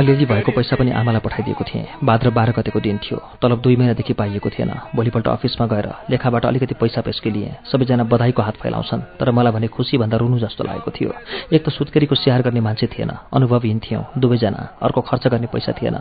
अलिअलि 0.00 0.24
भएको 0.24 0.52
पैसा 0.56 0.76
पनि 0.76 0.90
आमालाई 0.96 1.20
पठाइदिएको 1.20 1.64
थिएँ। 1.64 1.84
भाद्र 2.04 2.30
बाह्र 2.32 2.52
गतेको 2.56 2.80
दिन 2.80 2.98
थियो। 3.04 3.18
तलब 3.36 3.60
दुई 3.60 3.76
महिनादेखि 3.76 4.12
पाइएको 4.16 4.50
थिएन। 4.50 4.72
भोलिपल्ट 4.96 5.26
अफिसमा 5.28 5.66
गएर 5.66 5.88
लेखाबाट 6.10 6.44
अलिकति 6.46 6.74
पैसा 6.80 7.00
पेस्के 7.04 7.30
लिएँ 7.30 7.52
सबैजना 7.68 8.04
बधाईको 8.08 8.42
हात 8.42 8.56
फैलाउँछन् 8.56 9.00
तर 9.20 9.30
मलाई 9.30 9.52
भने 9.52 9.68
खुसीभन्दा 9.68 10.16
रुनु 10.16 10.38
जस्तो 10.40 10.64
लागेको 10.64 10.90
थियो। 10.90 11.12
एक 11.52 11.64
त 11.64 11.68
सुत्केरीको 11.68 12.14
स्याहार 12.16 12.42
गर्ने 12.42 12.60
मान्छे 12.60 12.86
थिएन 12.88 13.10
अनुभवहीन 13.28 13.78
थियौँ 13.84 14.04
दुवैजना। 14.16 14.62
अर्को 14.80 15.00
खर्च 15.04 15.26
गर्ने 15.28 15.46
पैसा 15.52 15.72
थिएन। 15.76 15.96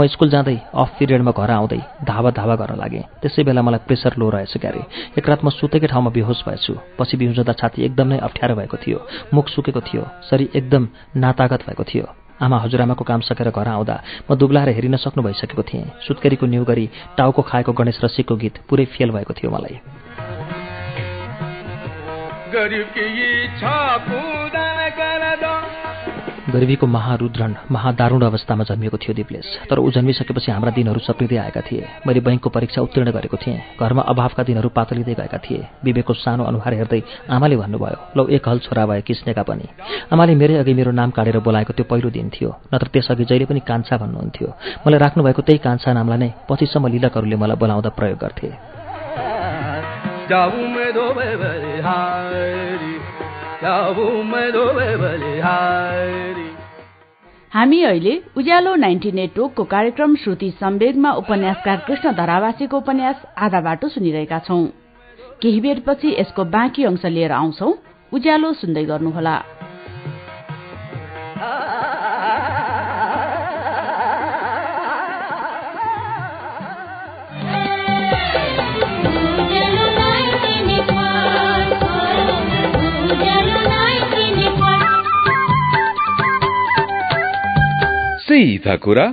म 0.00 0.06
स्कुल 0.08 0.30
जाँदै 0.32 0.56
अफ 0.72 0.96
पिरियडमा 0.98 1.32
घर 1.36 1.50
आउँदै 1.50 1.80
धावा 2.08 2.30
धावा 2.32 2.56
गर्न 2.56 2.80
लागेँ। 2.80 3.04
त्यसै 3.20 3.44
बेला 3.44 3.60
मलाई 3.60 3.84
प्रेसर 3.84 4.16
लो 4.16 4.30
रहेछ 4.32 4.56
क्यारे। 4.56 4.80
एक 5.20 5.28
रात 5.28 5.44
म 5.44 5.52
सुतेकै 5.52 5.92
ठाउँमा 5.92 6.10
बेहोस 6.16 6.40
भएछु। 6.48 6.72
पछि 6.96 7.16
बिउजदा 7.20 7.52
छाती 7.52 7.84
एकदम 7.84 8.16
अप्ठ्यारो 8.16 8.56
भएको 8.56 8.76
थियो। 8.80 8.98
मुख 9.28 9.48
सुकेको 9.52 9.80
थियो। 9.84 10.08
शरीर 10.30 10.56
एकदम 10.56 10.88
नातागत 11.20 11.68
भएको 11.68 11.84
थियो। 11.84 12.21
आमा 12.42 12.58
हजुरआमाको 12.58 13.04
काम 13.04 13.20
सकेर 13.22 13.50
घर 13.50 13.68
आउँदा 13.68 13.96
म 14.30 14.34
दुब्लाएर 14.34 14.68
हेरिन 14.68 14.96
सक्नु 14.96 15.22
भइसकेको 15.22 15.62
थिएँ। 15.62 15.86
सुत्केरीको 16.06 16.46
न्यु 16.46 16.64
गरी 16.64 16.86
टाउको 17.16 17.42
खाएको 17.42 17.72
गणेश 17.72 17.98
रसिकको 18.04 18.34
गीत 18.36 18.54
पुरै 18.68 18.84
फेल 18.84 19.10
भएको 19.10 19.32
थियो 19.34 19.50
मलाई। 19.50 19.76
गरिबीको 26.52 26.86
महारुद्रण 26.86 27.54
महादारुण 27.70 28.22
अवस्थामा 28.22 28.64
जन्मिएको 28.64 28.96
थियो 28.96 29.14
दिप्लेस। 29.14 29.46
तर 29.70 29.78
ऊ 29.78 29.90
जन्मिसकेपछि 29.90 30.50
हाम्रा 30.52 30.70
दिनहरू 30.70 31.00
सप्रिँदै 31.00 31.36
आएका 31.36 31.60
थिए। 31.60 31.88
मैले 32.06 32.20
बैङ्कको 32.20 32.50
परीक्षा 32.50 32.82
उत्तीर्ण 32.82 33.10
गरेको 33.10 33.36
थिएँ। 33.36 33.80
घरमा 33.80 34.02
अभावका 34.02 34.42
दिनहरू 34.42 34.68
पातलिँदै 34.68 35.14
गएका 35.14 35.38
थिए। 35.38 35.60
विवेकको 35.84 36.14
सानो 36.14 36.44
अनुहार 36.44 36.74
हेर्दै 36.74 37.02
आमाले 37.30 37.56
भन्नुभयो 37.56 37.98
लौ 38.16 38.26
एक 38.28 38.48
हल 38.48 38.58
छोरा 38.58 38.84
भए 38.86 39.00
किस्नेका 39.00 39.42
पनि 39.42 39.66
आमाले 40.12 40.34
मेरै 40.34 40.54
अघि 40.60 40.74
मेरो 40.74 40.90
नाम 40.92 41.10
काटेर 41.10 41.38
बोलाएको 41.40 41.72
त्यो 41.72 41.84
पहिलो 41.88 42.10
दिन 42.10 42.28
थियो। 42.28 42.50
नत्र 42.74 42.86
त्यसअघि 42.92 43.24
जहिले 43.24 43.44
पनि 43.44 43.60
कान्छा 43.60 43.96
भन्नुहुन्थ्यो। 43.96 44.48
मलाई 44.86 44.98
राख्नुभएको 44.98 45.42
त्यही 45.42 45.58
कान्छा 45.58 45.92
नामलाई 45.92 46.18
नै 46.18 46.30
पछिसम्म 46.48 46.86
लिलकहरूले 46.86 47.36
मलाई 47.36 47.56
बोलाउँदा 47.56 47.90
प्रयोग 47.96 48.18
गर्थे। 48.18 48.50
हामी 57.54 57.82
अहिले 57.82 58.12
उज्यालो 58.36 58.74
नाइन्टी 58.74 59.10
नेटवर्कको 59.12 59.64
कार्यक्रम 59.64 60.14
श्रुति 60.16 60.50
सम्वेगमा 60.50 61.10
उपन्यासकार 61.12 61.84
कृष्ण 61.86 62.12
धरावासीको 62.12 62.76
उपन्यास 62.76 63.22
आधा 63.38 63.60
बाटो 63.60 63.88
सुनिरहेका 63.88 64.38
छौं। 64.38 64.66
केही 65.42 65.60
बेरपछि 65.60 66.16
यसको 66.20 66.44
बाँकी 66.44 66.84
अंश 66.84 67.04
लिएर 67.06 67.32
आउँछौ। 67.32 67.68
उज्यालो 68.12 68.52
सुन्दै 68.52 68.84
गर्नुहोला। 68.84 69.36
कुरा 88.76 89.04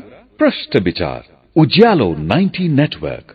विचार 0.84 1.22
उज्यालो 1.56 2.06
90 2.16 2.68
नेटवर्क 2.70 3.32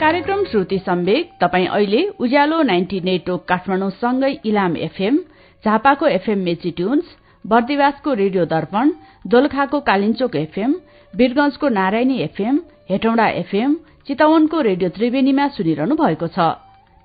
कार्यक्रम 0.00 0.44
श्रुति 0.44 0.78
सम्वेक 0.78 1.30
तपाईँ 1.40 1.66
अहिले 1.66 2.02
उज्यालो 2.20 2.62
नाइन्टी 2.62 3.00
नेटवर्क 3.00 3.44
काठमाडौँसँगै 3.48 4.32
इलाम 4.44 4.76
एफएम 4.76 5.18
झापाको 5.64 6.06
एफएम 6.06 6.38
मेची 6.38 6.70
ट्युन्स 6.70 7.04
बर्दिवासको 7.46 8.14
रेडियो 8.14 8.44
दर्पण 8.44 8.92
दोलखाको 9.26 9.80
कालिन्चोक 9.80 10.36
एफएम 10.36 10.74
वीरगंजको 11.14 11.68
नारायणी 11.68 12.18
एफएम 12.22 12.60
हेटौँडा 12.90 13.28
एफएम 13.42 13.76
चितवनको 14.08 14.60
रेडियो 14.60 14.88
त्रिवेणीमा 14.96 15.46
सुनिरहनु 15.56 15.94
भएको 15.98 16.26
छ। 16.34 16.38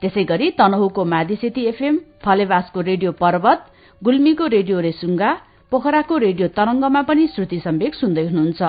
त्यसै 0.02 0.24
गरी 0.32 0.50
तनहुको 0.60 1.02
मादिसेती 1.14 1.62
एफएम 1.72 1.96
फलेवासको 2.24 2.82
रेडियो 2.90 3.12
पर्वत 3.22 3.60
गुल्मीको 4.02 4.46
रेडियो 4.56 4.78
रेसुङ्गा 4.88 5.32
पोखराको 5.72 6.18
रेडियो 6.26 6.48
तरंगमा 6.58 7.02
पनि 7.10 7.28
श्रुति 7.34 7.60
सम्वेक 7.66 7.94
सुन्दै 7.96 8.26
हुनुहुन्छ। 8.30 8.62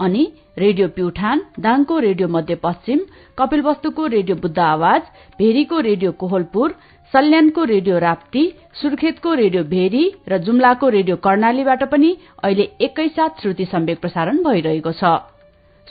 अनि 0.00 0.22
रेडियो 0.58 0.86
प्युठान 0.96 1.40
दाङको 1.64 1.98
रेडियो 2.06 2.28
मध्यपश्चिम 2.28 3.00
कपिलवस्तुको 3.38 4.06
रेडियो 4.16 4.36
बुद्ध 4.44 4.58
आवाज 4.58 5.02
भेरीको 5.38 5.80
रेडियो 5.88 6.12
कोहलपुर 6.20 6.68
सल्यानको 7.12 7.64
रेडियो 7.64 7.98
राप्ती 7.98 8.44
सुर्खेतको 8.80 9.34
रेडियो 9.34 9.62
भेरी 9.74 10.04
र 10.28 10.38
जुम्लाको 10.44 10.88
रेडियो 10.88 11.16
कर्णालीबाट 11.26 11.82
पनि 11.92 12.16
अहिले 12.44 12.70
एकैसाथ 12.86 13.42
श्रुति 13.42 13.64
सम्वेक 13.72 14.00
प्रसारण 14.00 14.42
भइरहेको 14.44 14.92
छ। 14.92 15.31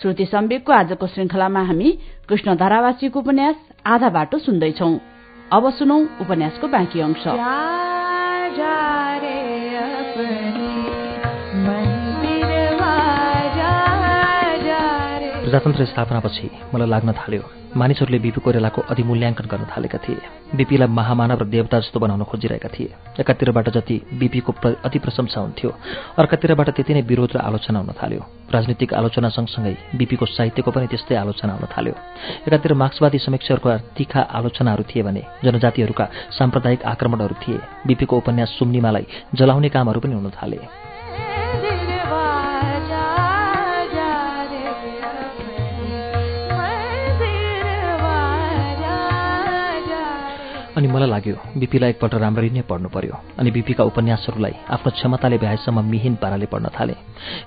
श्रुति 0.02 0.26
सम्वेकको 0.26 0.74
आजको 0.74 1.08
श्रृंखलामा 1.08 1.62
हामी 1.62 2.00
कृष्ण 2.30 2.56
धारावासीको 2.56 3.20
उपन्यास 3.20 3.56
आधा 3.86 4.10
बाटो 4.10 4.38
सुन्दैछौ। 4.38 4.90
अब 5.54 5.70
सुनौ 5.74 6.00
उपन्यासको 6.00 6.68
बाँकी 6.68 7.00
अंश। 7.00 7.24
प्रजातन्त्र 15.52 15.86
स्थापनापछि 15.86 16.48
मलाई 16.72 16.88
लाग्न 16.88 17.12
थाल्यो 17.12 17.44
मानिसहरूले 17.76 18.20
बिपी 18.24 18.40
कोरेलाको 18.40 18.82
अधिमूल्याङ्कन 18.88 19.46
गर्न 19.52 19.64
थालेका 19.68 19.98
थिए। 20.00 20.56
बिपीलाई 20.56 20.88
महामानव 20.88 21.40
र 21.44 21.46
देवता 21.52 21.80
जस्तो 21.80 22.00
बनाउन 22.00 22.24
खोजिरहेका 22.24 22.70
थिए। 22.72 23.20
एकातिरबाट 23.20 23.68
जति 23.76 23.96
बिपीको 24.16 24.52
अति 24.80 25.00
प्रशंसा 25.04 25.40
हुन्थ्यो 25.44 25.70
अर्कातिरबाट 26.20 26.70
त्यति 26.72 26.94
नै 26.96 27.02
विरोध 27.04 27.36
र 27.36 27.40
आलोचना 27.44 27.80
हुन 27.80 27.92
थाल्यो। 28.00 28.22
राजनीतिक 28.48 28.94
आलोचना 28.94 29.30
सँगसँगै 29.36 29.76
बिपीको 30.00 30.26
साहित्यको 30.26 30.72
पनि 30.72 30.88
त्यस्तै 30.88 31.16
आलोचना 31.20 31.52
हुन 31.54 31.68
थाल्यो। 31.68 31.96
एकातिर 32.48 32.74
मार्क्सवादी 32.74 33.20
समीक्षकहरूका 33.20 33.76
तिखा 33.96 34.22
आलोचनाहरू 34.32 34.84
थिए 34.88 35.04
भने 35.04 35.24
जनजातिहरूका 35.44 36.06
साम्प्रदायिक 36.32 36.80
आक्रमणहरू 36.92 37.36
थिए। 37.44 37.60
बिपीको 37.88 38.16
उपन्यास 38.18 38.50
सुम्निमालाई 38.60 39.06
जलाउने 39.36 39.70
कामहरू 39.76 40.00
पनि 40.00 40.16
हुन 40.16 40.32
थाले। 40.32 40.81
अनि 50.82 50.90
मलाई 50.90 51.10
लाग्यो 51.10 51.36
बिपीलाई 51.62 51.90
एकपल्ट 51.94 52.14
राम्ररी 52.18 52.50
नै 52.50 52.62
पढ्नु 52.66 52.90
पर्यो। 52.90 53.14
अनि 53.38 53.50
बिपीका 53.54 53.84
उपन्यासहरूलाई 53.86 54.54
आफ्नो 54.74 54.90
क्षमताले 54.98 55.38
भ्याएसम्म 55.38 55.78
मिहिन 55.86 56.16
पाराले 56.18 56.50
पढ्न 56.50 56.74
थालेँ। 56.74 56.98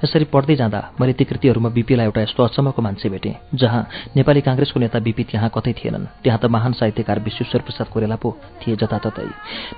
यसरी 0.07 0.25
पढ्दै 0.31 0.55
जाँदा 0.55 0.81
मैले 1.03 1.13
ती 1.19 1.25
कृतिहरूमा 1.27 1.69
बिपीलाई 1.75 2.07
एउटा 2.07 2.21
यस्तो 2.31 2.43
अचम्मको 2.47 2.79
मान्छे 2.79 3.09
भेटेँ 3.11 3.35
जहाँ 3.59 3.83
नेपाली 4.15 4.41
काङ्ग्रेसको 4.47 4.79
नेता 4.81 4.99
बिपी 5.03 5.23
त्यहाँ 5.35 5.51
कतै 5.51 5.73
थिएनन्। 5.75 6.07
त्यहाँ 6.23 6.39
त 6.39 6.47
महान 6.47 6.73
साहित्यकार 6.79 7.19
विश्वेश्वर 7.27 7.61
प्रसाद 7.67 7.87
कोरेला 7.91 8.17
पो 8.23 8.31
थिए 8.63 8.77
जताततै। 8.79 9.27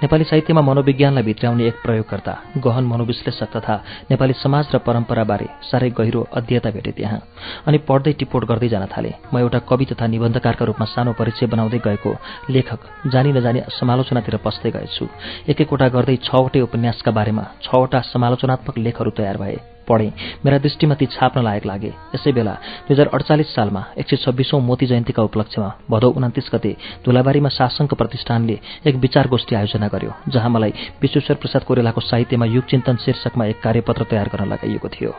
नेपाली 0.04 0.24
साहित्यमा 0.28 0.60
मनोविज्ञानलाई 0.60 1.24
भित्राउने 1.24 1.64
एक 1.64 1.80
प्रयोगकर्ता 1.80 2.60
गहन 2.60 2.84
मनोविश्लेषक 2.92 3.56
तथा 3.56 3.74
नेपाली 4.12 4.34
समाज 4.36 4.64
र 4.74 4.84
परम्पराबारे 4.84 5.48
साह्रै 5.64 5.90
गहिरो 5.96 6.28
अध्ययता 6.28 6.70
भेटे 6.76 6.92
त्यहाँ। 6.92 7.20
अनि 7.64 7.78
पढ्दै 7.88 8.12
टिपोट 8.20 8.44
गर्दै 8.44 8.68
जान 8.68 8.84
थालेँ। 8.92 9.16
म 9.32 9.40
एउटा 9.40 9.58
कवि 9.64 9.84
तथा 9.88 10.04
निबन्धकारका 10.12 10.64
रूपमा 10.68 10.86
सानो 10.92 11.16
परिचय 11.16 11.46
बनाउँदै 11.48 11.80
गएको 11.80 12.12
लेखक 12.52 12.80
जानी 13.08 13.32
नजानी 13.46 13.60
समालोचनातिर 13.70 14.36
पस्दै 14.42 14.70
गएछु। 14.70 15.06
एक 15.46 15.60
एकवटा 15.60 15.88
गर्दै 15.88 16.16
छवटै 16.18 16.60
उपन्यासका 16.66 17.10
बारेमा 17.10 17.44
छवटा 17.62 18.00
समालोचनात्मक 18.02 18.78
लेखहरू 18.78 19.10
तयार 19.10 19.36
भए। 19.38 19.56
पढेँ। 19.86 20.10
मेरा 20.42 20.58
दृष्टिमा 20.58 20.94
ती 20.98 21.06
छाप्न 21.06 21.46
लायक 21.46 21.66
लागे। 21.66 21.92
यसै 22.10 22.32
बेला 22.34 22.54
दुई 22.90 22.94
हजार 22.94 23.06
अडचालिस 23.14 23.54
सालमा 23.54 23.82
एक 23.94 24.06
सय 24.10 24.16
छब्बिसौँ 24.18 24.60
मोती 24.60 24.86
जयन्तीका 24.86 25.22
उपलक्ष्यमा 25.22 25.70
भदौ 25.90 26.10
उन्तिस 26.10 26.50
गते 26.50 26.72
धुलाबारीमा 27.06 27.48
शासनको 27.54 27.94
प्रतिष्ठानले 27.94 28.58
एक 28.82 28.94
विचार 28.98 29.30
गोष्ठी 29.30 29.54
आयोजना 29.54 29.86
गर्यो 29.86 30.12
जहाँ 30.26 30.50
मलाई 30.50 30.72
विश्वेश्वर 30.98 31.36
प्रसाद 31.38 31.62
कोरेलाको 31.62 32.00
साहित्यमा 32.02 32.46
युग 32.50 32.64
चिन्तन 32.66 32.96
शीर्षकमा 32.98 33.46
एक 33.46 33.62
कार्यपत्र 33.62 34.10
तयार 34.10 34.26
गर्न 34.34 34.50
लगाइएको 34.50 34.88
थियो। 34.90 35.14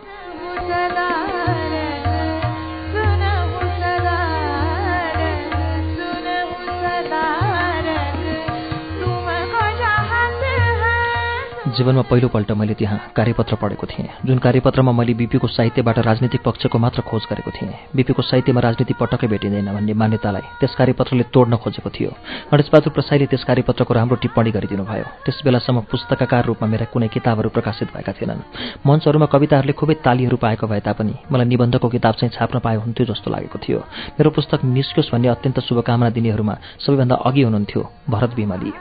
जीवनमा 11.78 12.02
पहिलोपल्ट 12.10 12.52
मैले 12.52 12.74
त्यहाँ 12.74 13.00
कार्यपत्र 13.16 13.56
पढेको 13.62 13.86
थिएँ। 13.88 14.10
जुन 14.26 14.38
कार्यपत्रमा 14.38 14.92
मैले 14.92 15.14
बिपीको 15.14 15.48
साहित्यबाट 15.48 16.00
राजनीतिक 16.00 16.42
पक्षको 16.42 16.78
मात्र 16.80 17.02
खोज 17.02 17.24
गरेको 17.30 17.52
थिएँ। 17.52 17.74
बिपीको 17.96 18.22
साहित्यमा 18.22 18.62
राजनीति 18.62 18.94
पटक्कै 18.98 19.28
भेटिँदैन 19.28 19.70
भन्ने 19.70 19.94
मान्यतालाई 19.94 20.46
त्यस 20.60 20.76
कार्यपत्रले 20.76 21.24
तोड्न 21.30 21.56
खोजेको 21.62 21.90
थियो। 21.90 22.12
गणेशबहादुर 22.52 22.94
प्रसाईले 22.94 23.26
त्यस 23.30 23.44
कार्यपत्रको 23.44 23.94
राम्रो 23.94 24.16
टिप्पणी 24.18 24.52
गरिदिनु 24.52 24.84
भयो। 24.84 25.06
त्यस 25.26 25.42
बेलासम्म 25.46 25.86
पुस्तककार 25.92 26.46
रूपमा 26.46 26.68
मेरा 26.68 26.86
कुनै 26.90 27.08
किताबहरू 27.08 27.50
प्रकाशित 27.50 27.94
भएका 27.94 28.12
थिएनन्। 28.18 28.42
मञ्चहरूमा 28.82 29.28
कविताहरूले 29.30 29.74
खुबै 29.78 29.96
तालीहरू 30.02 30.38
पाएको 30.38 30.66
भए 30.68 30.82
तापनि 30.82 31.14
मलाई 31.32 31.48
निबन्धको 31.48 31.88
किताब 31.90 32.14
चाहिँ 32.18 32.34
छाप्न 32.34 32.60
पाए 32.60 32.76
हुन्थ्यो 32.82 33.06
जस्तो 33.06 33.28
लागेको 33.30 33.58
थियो। 33.60 33.80
मेरो 34.18 34.30
पुस्तक 34.34 34.66
निस्क्योस् 34.66 35.12
भन्ने 35.14 35.28
अत्यन्त 35.30 35.60
शुभकामना 35.62 36.10
दिनेहरूमा 36.10 36.56
सबैभन्दा 36.82 37.16
अघि 37.28 37.42
हुनुहुन्थ्यो 37.42 37.82
भरत 38.10 38.32
विमली 38.36 38.72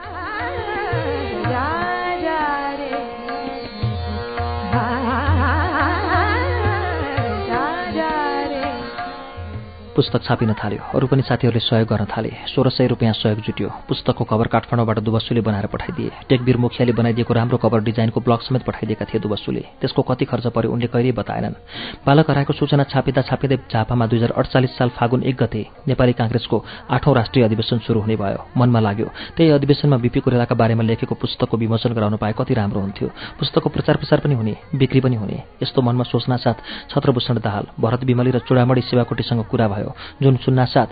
पुस्तक 9.96 10.22
छापिन 10.22 10.52
थाल्यो। 10.52 10.92
अरू 10.92 11.06
पनि 11.08 11.22
साथीहरूले 11.24 11.60
सहयोग 11.64 11.88
गर्न 11.88 12.04
थाले। 12.04 12.30
सोह्र 12.52 12.68
सय 12.68 12.86
रुपियाँ 12.86 13.12
सहयोग 13.16 13.40
जुट्यो। 13.40 13.68
पुस्तकको 13.88 14.24
कभर 14.28 14.46
काठमाडौँबाट 14.52 14.98
दुबस्सुले 15.00 15.40
बनाएर 15.40 15.66
पठाइदिए। 15.72 16.10
टेकबिर 16.28 16.56
मुखियाले 16.60 16.92
बनाइदिएको 16.92 17.32
राम्रो 17.32 17.56
कभर 17.56 17.80
डिजाइनको 17.80 18.20
ब्लक 18.20 18.40
समेत 18.44 18.62
पठाइदिएका 18.68 19.04
थिए 19.08 19.20
दुबस्सुले। 19.24 19.62
त्यसको 19.80 20.02
कति 20.02 20.24
खर्च 20.28 20.46
पर्यो 20.52 20.68
उनले 20.68 20.86
कहिल्यै 20.92 21.16
बताएनन्। 21.16 21.54
बालक 22.04 22.30
हराएको 22.30 22.52
सूचना 22.52 22.84
छापिँदा 22.92 23.22
छापिँदै 23.24 23.56
झापामा 23.72 24.06
दुई 24.06 24.18
हजार 24.18 24.32
अडचालिस 24.36 24.76
साल 24.76 24.88
फागुन 25.00 25.22
एक 25.24 25.36
गते 25.40 25.62
नेपाली 25.88 26.12
काङ्ग्रेसको 26.12 26.56
आठौँ 26.92 27.14
राष्ट्रिय 27.16 27.44
अधिवेशन 27.44 27.78
सुरु 27.88 28.00
हुने 28.04 28.16
भयो। 28.20 28.40
मनमा 28.52 28.80
लाग्यो 28.80 29.08
त्यही 29.36 29.50
अधिवेशनमा 29.56 29.96
बिपी 29.96 30.20
कुरेलाका 30.20 30.54
बारेमा 30.54 30.84
लेखेको 30.84 31.14
पुस्तकको 31.16 31.56
विमोचन 31.56 31.96
गराउन 31.96 32.16
पाए 32.20 32.36
कति 32.36 32.52
राम्रो 32.52 32.80
हुन्थ्यो। 32.80 33.08
पुस्तकको 33.40 33.68
प्रचार 33.72 33.96
प्रसार 33.96 34.20
पनि 34.20 34.34
हुने 34.36 34.56
बिक्री 34.76 35.00
पनि 35.00 35.16
हुने। 35.16 35.42
यस्तो 35.64 35.80
मनमा 35.80 36.04
सोच्नासाथ 36.04 36.92
छत्रभूषण 36.92 37.40
दाहाल 37.40 37.64
भरत 37.80 38.04
विमली 38.04 38.30
र 38.30 38.38
चुडामणी 38.44 38.80
सेवाकोटीसँग 38.92 39.44
कुरा 39.48 39.68
भयो। 39.68 39.85
भयो। 39.86 39.94
जुन 40.22 40.36
सुन्नासाथ 40.36 40.86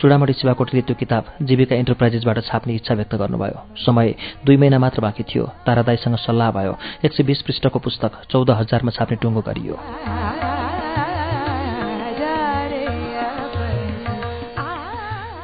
चुडामणी 0.00 0.32
शिवाकोटीले 0.32 0.82
त्यो 0.82 0.96
किताब 0.96 1.24
जीविका 1.42 1.76
इन्टरप्राइजेसबाट 1.76 2.38
छाप्ने 2.48 2.74
इच्छा 2.74 2.94
व्यक्त 2.94 3.14
गर्नुभयो। 3.14 3.58
समय 3.76 4.14
दुई 4.44 4.56
महिना 4.56 4.78
मात्र 4.78 5.00
बाँकी 5.00 5.22
थियो। 5.22 5.44
तारादाईसँग 5.66 6.16
सल्लाह 6.16 6.50
भयो। 6.50 6.72
एक 7.04 7.12
सय 7.12 7.22
बिस 7.22 7.42
पृष्ठको 7.42 7.78
पुस्तक 7.78 8.24
चौध 8.30 8.50
हजारमा 8.50 8.90
छाप्ने 8.90 9.16
टुङ्गो 9.20 9.40
गरियो। 9.40 10.77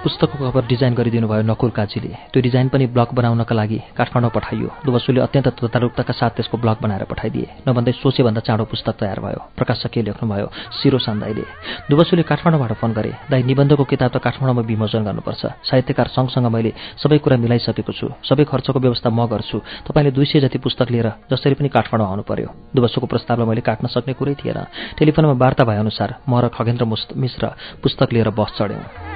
पुस्तकको 0.04 0.36
कभर 0.36 0.64
डिजाइन 0.68 0.94
गरिदिनु 0.94 1.26
भयो 1.28 1.42
नकुर 1.48 1.70
काजीले। 1.72 2.12
त्यो 2.28 2.40
डिजाइन 2.44 2.68
पनि 2.68 2.86
ब्लक 2.92 3.10
बनाउनका 3.16 3.54
लागि 3.56 3.78
काठमाडौँ 3.96 4.30
पठाइयो। 4.36 4.68
दुवसुले 4.84 5.20
अत्यन्त 5.24 5.48
तदारुकताका 5.64 6.12
साथ 6.12 6.30
त्यसको 6.36 6.56
ब्लक 6.60 6.78
बनाएर 6.84 7.04
पठाइदिए। 7.08 7.64
नभन्दै 7.64 7.92
सोचेभन्दा 8.04 8.40
चाँडो 8.44 8.64
पुस्तक 8.68 8.94
तयार 9.00 9.18
भयो। 9.24 9.40
प्रकाशकले 9.56 10.02
लेख्नुभयो 10.04 10.46
सिरो 10.76 10.98
सान्दाईले। 11.00 11.44
दुवसुले 11.88 12.22
काठमाडौँबाट 12.28 12.72
फोन 12.76 12.92
गरे 12.92 13.12
दाई 13.32 13.42
निबन्धको 13.48 13.84
किताब 13.88 14.10
त 14.12 14.16
काठमाडौँमा 14.20 14.62
विमोचन 14.68 15.02
गर्नुपर्छ। 15.08 15.42
साहित्यकार 15.72 16.06
सँगसँग 16.12 16.52
मैले 16.52 16.72
सबै 17.00 17.18
कुरा 17.24 17.36
मिलाइसकेको 17.40 17.92
छु। 17.96 18.06
सबै 18.28 18.44
खर्चको 18.44 18.78
व्यवस्था 18.84 19.08
म 19.08 19.24
गर्छु। 19.24 19.88
तपाईँले 19.88 20.10
दुई 20.12 20.26
सय 20.28 20.40
जति 20.44 20.58
पुस्तक 20.60 20.92
लिएर 20.92 21.08
जसरी 21.32 21.56
पनि 21.56 21.72
काठमाडौँ 21.72 22.08
आउनु 22.12 22.22
पर्यो 22.28 22.48
दुवसुको 22.76 23.06
प्रस्तावलाई 23.08 23.48
मैले 23.48 23.64
काट्न 23.64 23.88
सक्ने 23.88 24.12
कुरै 24.20 24.36
थिएन। 24.36 24.60
टेलिफोनमा 25.00 25.40
वार्ता 25.40 25.64
भएअनुसार 25.64 26.28
म 26.28 26.44
र 26.44 26.52
खगेन्द्र 26.52 26.84
मिश्र 27.16 27.42
पुस्तक 27.80 28.12
लिएर 28.12 28.28
बस 28.36 28.52
चढ्यौँ। 28.60 29.13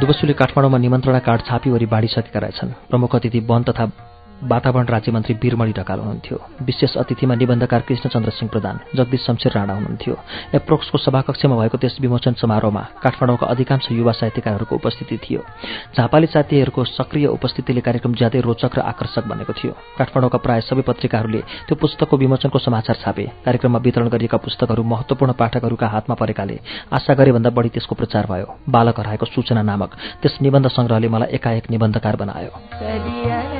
दुबसुले 0.00 0.32
काठमाडौँमा 0.40 0.78
निमन्त्रणा 0.78 1.18
कार्ड 1.26 1.40
छापीवरी 1.48 1.86
बाँडिसकेका 1.92 2.38
रहेछन्। 2.38 2.70
प्रमुख 2.90 3.14
अतिथि 3.16 3.40
वन 3.50 3.62
तथा 3.68 3.84
वातावरण 4.42 4.86
राज्यमन्त्री 4.86 5.34
वीरमणि 5.42 5.72
ढकाल 5.72 5.98
हुनुहुन्थ्यो। 5.98 6.38
विशेष 6.62 6.96
अतिथिमा 6.96 7.34
निबन्धकार 7.34 7.80
कृष्णचन्द्र 7.88 8.30
सिंह 8.30 8.50
प्रधान 8.50 8.78
जगदीश 8.94 9.24
शमशेर 9.26 9.52
राणा 9.52 9.74
हुनुहुन्थ्यो। 9.74 10.14
एप्रोक्सको 10.54 10.98
सभाकक्षमा 10.98 11.56
भएको 11.56 11.76
त्यस 11.78 11.96
विमोचन 12.00 12.32
समारोहमा 12.38 12.82
काठमाडौँका 13.02 13.46
अधिकांश 13.46 13.90
युवा 13.90 14.12
साहित्यकारहरूको 14.12 14.74
उपस्थिति 14.74 15.16
थियो। 15.18 15.42
झापाली 15.96 16.26
साथीहरूको 16.26 16.84
सक्रिय 16.84 17.26
उपस्थितिले 17.26 17.80
कार्यक्रम 17.80 18.14
ज्यादै 18.14 18.40
रोचक 18.40 18.78
र 18.78 18.80
आकर्षक 18.86 19.26
बनेको 19.26 19.52
थियो। 19.52 19.72
काठमाडौँका 19.98 20.38
प्राय 20.38 20.60
सबै 20.70 20.82
पत्रिकाहरूले 20.86 21.40
त्यो 21.66 21.74
पुस्तकको 21.74 22.16
विमोचनको 22.16 22.58
समाचार 22.58 22.96
छापे। 23.02 23.26
कार्यक्रममा 23.44 23.78
वितरण 23.78 24.08
गरिएका 24.08 24.38
पुस्तकहरू 24.38 24.82
महत्वपूर्ण 24.84 25.32
पाठकहरूका 25.34 25.86
हातमा 25.86 26.14
परेकाले 26.14 26.58
आशा 26.94 27.14
गरेभन्दा 27.14 27.50
बढी 27.50 27.68
त्यसको 27.74 27.94
प्रचार 27.94 28.26
भयो। 28.30 28.46
बालक 28.70 29.00
हराएको 29.00 29.26
सूचना 29.26 29.62
नामक 29.62 29.90
त्यस 30.22 30.38
निबन्ध 30.42 30.66
सङ्ग्रहले 30.68 31.08
मलाई 31.08 31.34
एकाएक 31.34 31.70
निबन्धकार 31.70 32.16
बनायो। 32.16 33.57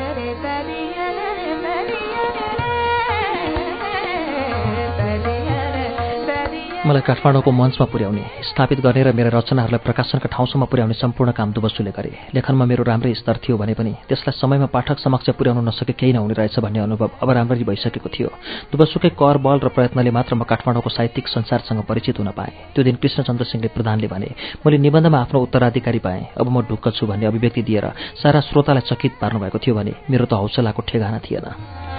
मलाई 6.89 7.05
काठमाडौँको 7.05 7.51
मञ्चमा 7.53 7.87
पुर्याउने 7.93 8.25
स्थापित 8.49 8.81
गर्ने 8.81 9.03
र 9.05 9.13
मेरा 9.13 9.31
रचनाहरूलाई 9.37 9.85
प्रकाशनका 9.85 10.29
ठाउँसम्म 10.33 10.65
पुर्याउने 10.73 10.95
सम्पूर्ण 10.97 11.31
काम 11.37 11.53
दुबसुले 11.53 11.93
गरे। 11.93 12.13
लेखनमा 12.33 12.65
मेरो 12.65 12.83
राम्रै 12.89 13.13
स्तर 13.13 13.37
थियो 13.45 13.57
भने 13.61 13.75
पनि 13.77 13.93
त्यसलाई 14.09 14.33
समयमा 14.41 14.73
पाठक 14.73 14.97
समक्ष 14.97 15.29
पुर्याउन 15.37 15.69
नसके 15.69 15.93
केही 15.93 16.13
नहुने 16.17 16.35
रहेछ 16.41 16.59
भन्ने 16.65 16.81
अनुभव 16.81 17.11
अब 17.21 17.31
राम्ररी 17.31 17.65
भइसकेको 17.69 18.09
थियो। 18.09 18.29
दुबसुकै 18.73 19.11
कर 19.21 19.37
बल 19.37 19.59
र 19.61 19.69
प्रयत्नले 19.69 20.11
मात्र 20.17 20.33
म 20.33 20.49
काठमाडौँको 20.49 20.89
साहित्यिक 20.89 21.29
संसारसँग 21.29 21.85
परिचित 21.85 22.19
हुन 22.19 22.33
पाएँ। 22.33 22.73
त्यो 22.73 22.85
दिन 22.89 22.97
कृष्णचन्द्र 22.97 23.45
सिंहले 23.45 23.69
प्रधानले 23.77 24.09
भने 24.09 24.29
मैले 24.65 24.79
निबन्धमा 24.81 25.19
आफ्नो 25.29 25.45
उत्तराधिकारी 25.45 26.01
पाएँ। 26.01 26.41
अब 26.41 26.49
म 26.49 26.65
ढुक्क 26.65 26.89
छु 26.97 27.05
भन्ने 27.05 27.27
अभिव्यक्ति 27.29 27.63
दिएर 27.69 27.87
सारा 28.17 28.41
श्रोतालाई 28.49 28.89
चकित 28.89 29.21
पार्नुभएको 29.21 29.59
थियो 29.61 29.75
भने 29.77 29.93
मेरो 30.09 30.25
त 30.25 30.41
हौसलाको 30.41 30.81
ठेगाना 30.89 31.19
थिएन। 31.21 31.98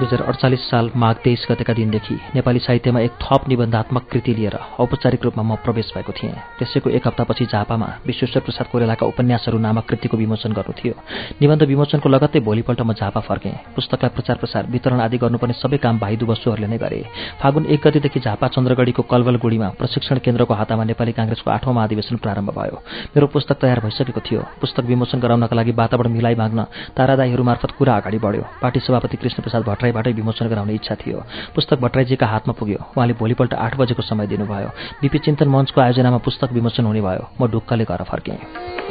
दुई 0.00 0.06
हजार 0.06 0.22
अडचालिस 0.22 0.60
साल 0.70 0.88
माघ 0.96 1.14
तेइस 1.24 1.44
गतेका 1.50 1.72
दिनदेखि 1.76 2.14
नेपाली 2.34 2.58
साहित्यमा 2.58 3.00
एक 3.00 3.12
थप 3.20 3.48
निबन्धात्मक 3.48 4.04
कृति 4.12 4.32
लिएर 4.34 4.56
औपचारिक 4.80 5.24
रूपमा 5.24 5.42
म 5.44 5.56
प्रवेश 5.60 5.92
भएको 5.94 6.12
थिएँ। 6.12 6.32
त्यसैको 6.58 6.90
एक 6.90 7.06
हप्तापछि 7.06 7.44
झापामा 7.52 7.88
विश्वेश्वर 8.06 8.42
प्रसाद 8.42 8.66
कोरेलाका 8.72 9.06
उपन्यासहरू 9.06 9.58
नामक 9.60 9.84
कृतिको 9.88 10.16
विमोचन 10.16 10.52
गर्नु 10.56 10.72
थियो। 10.72 10.94
निबन्ध 11.40 11.62
विमोचनको 11.68 12.08
लगत्तै 12.08 12.40
भोलिपल्ट 12.40 12.80
म 12.80 12.92
झापा 12.96 13.20
फर्केँ। 13.20 13.52
पुस्तकलाई 13.76 14.10
प्रचार 14.16 14.36
प्रसार 14.40 14.62
वितरण 14.72 15.00
आदि 15.04 15.18
गर्नुपर्ने 15.20 15.54
सबै 15.60 15.76
काम 15.84 15.98
भाइदु 16.00 16.24
बसुहरूले 16.26 16.68
नै 16.72 16.78
गरे। 16.80 17.04
फागुन 17.36 17.68
एक 17.68 17.80
गतिदेखि 17.84 18.20
झापा 18.24 18.46
चन्द्रगढीको 18.56 19.02
कलवलगुडीमा 19.04 19.68
प्रशिक्षण 19.76 20.24
केन्द्रको 20.24 20.54
हातामा 20.54 20.84
नेपाली 20.88 21.12
काङ्ग्रेसको 21.12 21.50
आठौँ 21.50 21.74
महाधिवेशन 21.76 22.16
प्रारम्भ 22.24 22.50
भयो। 22.56 22.76
मेरो 23.12 23.26
पुस्तक 23.28 23.60
तयार 23.60 23.84
भइसकेको 23.84 24.20
थियो। 24.24 24.40
पुस्तक 24.64 24.84
विमोचन 24.88 25.20
गराउनका 25.20 25.56
लागि 25.56 25.72
वातावरण 25.76 26.12
मिलाइ 26.16 26.34
माग्न 26.40 26.64
तारादाईहरू 26.96 27.44
मार्फत 27.44 27.76
कुरा 27.76 27.96
अगाडि 28.00 28.18
बढ्यो। 28.18 28.44
पार्टी 28.64 28.80
सभापति 28.80 29.16
कृष्णप्रसाद 29.20 29.62
भट्टराईबाटै 29.92 30.12
विमोचन 30.12 30.48
गराउने 30.48 30.74
इच्छा 30.74 30.94
थियो। 30.94 31.22
पुस्तक 31.54 31.78
भट्टराईजीका 31.80 32.26
हातमा 32.26 32.52
पुग्यो। 32.58 32.78
उहाँले 32.96 33.14
भोलिपल्ट 33.14 33.54
आठ 33.54 33.76
बजेको 33.76 34.02
समय 34.02 34.26
दिनुभयो। 34.26 34.70
बिपी 35.02 35.18
चिन्तन 35.18 35.48
मञ्चको 35.48 35.80
आयोजनामा 35.80 36.18
पुस्तक 36.18 36.52
विमोचन 36.52 36.84
हुने 36.84 37.00
भयो। 37.00 37.24
म 37.40 37.50
ढुक्कले 37.50 37.84
घर 37.84 38.02
फर्केँ। 38.04 38.89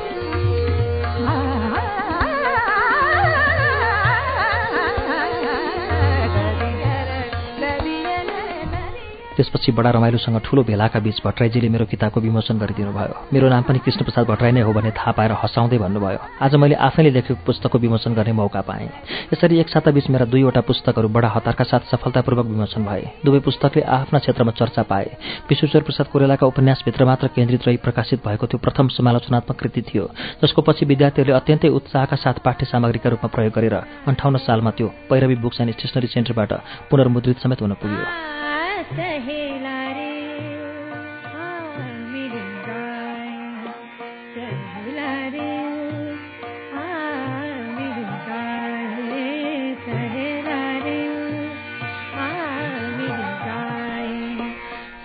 त्यसपछि 9.40 9.72
बडा 9.72 9.90
रमाइलोसँग 9.96 10.38
ठूलो 10.44 10.64
भेलाका 10.68 11.00
बीच 11.00 11.20
भट्टराईजीले 11.24 11.68
मेरो 11.72 11.86
किताबको 11.88 12.20
विमोचन 12.20 12.58
गरिदिनु 12.60 12.92
भयो 12.92 13.14
मेरो 13.32 13.48
नाम 13.50 13.64
पनि 13.64 13.80
कृष्णप्रसाद 13.80 14.26
भट्टराई 14.28 14.52
नै 14.52 14.62
हो 14.68 14.72
भन्ने 14.76 14.92
थाहा 14.92 15.12
पाएर 15.16 15.32
हँसाउँदै 15.40 15.78
भन्नुभयो 15.80 16.20
आज 16.44 16.56
मैले 16.60 16.76
आफैले 16.76 17.10
लेखेको 17.10 17.40
पुस्तकको 17.48 17.78
विमोचन 17.80 18.14
गर्ने 18.20 18.32
मौका 18.36 18.62
पाएँ। 18.68 18.90
यसरी 19.32 19.60
एक 19.60 19.70
साताबीच 19.70 20.10
मेरा 20.10 20.26
दुईवटा 20.28 20.62
पुस्तकहरू 20.62 21.08
बडा 21.08 21.28
हतारका 21.36 21.64
साथ 21.64 21.88
सफलतापूर्वक 21.88 22.46
विमोचन 22.46 22.84
भए। 22.84 23.04
दुवै 23.24 23.40
पुस्तकले 23.40 23.82
आफ्ना 23.98 24.20
क्षेत्रमा 24.20 24.52
चर्चा 24.60 24.84
पाए। 24.84 25.08
विश्वेश्वर 25.50 25.82
प्रसाद 25.88 26.08
कोरेलाका 26.12 26.46
उपन्यासभित्र 26.46 27.06
मात्र 27.06 27.28
केन्द्रित 27.32 27.68
रही 27.68 27.78
प्रकाशित 27.80 28.28
भएको 28.28 28.46
त्यो 28.46 28.60
प्रथम 28.60 28.88
समालोचनात्मक 28.92 29.56
कृति 29.56 29.82
थियो 29.88 30.10
जसको 30.44 30.62
पछि 30.68 30.86
विद्यार्थीहरूले 30.86 31.38
अत्यन्तै 31.40 31.70
उत्साहका 31.80 32.16
साथ 32.18 32.44
पाठ्य 32.44 32.66
सामग्रीका 32.66 33.10
रूपमा 33.10 33.32
प्रयोग 33.32 33.54
गरेर 33.56 33.76
अन्ठाउन्न 34.04 34.44
सालमा 34.44 34.72
त्यो 34.76 34.88
पैरवी 35.10 35.36
बुक्स 35.40 35.62
एन्ड 35.62 35.74
स्टेसनरी 35.74 36.08
सेन्टरबाट 36.08 36.52
पुनर्मुद्रित 36.92 37.40
समेत 37.40 37.62
हुन 37.62 37.74
पुग्यो। 37.80 38.39
सहे 38.96 39.39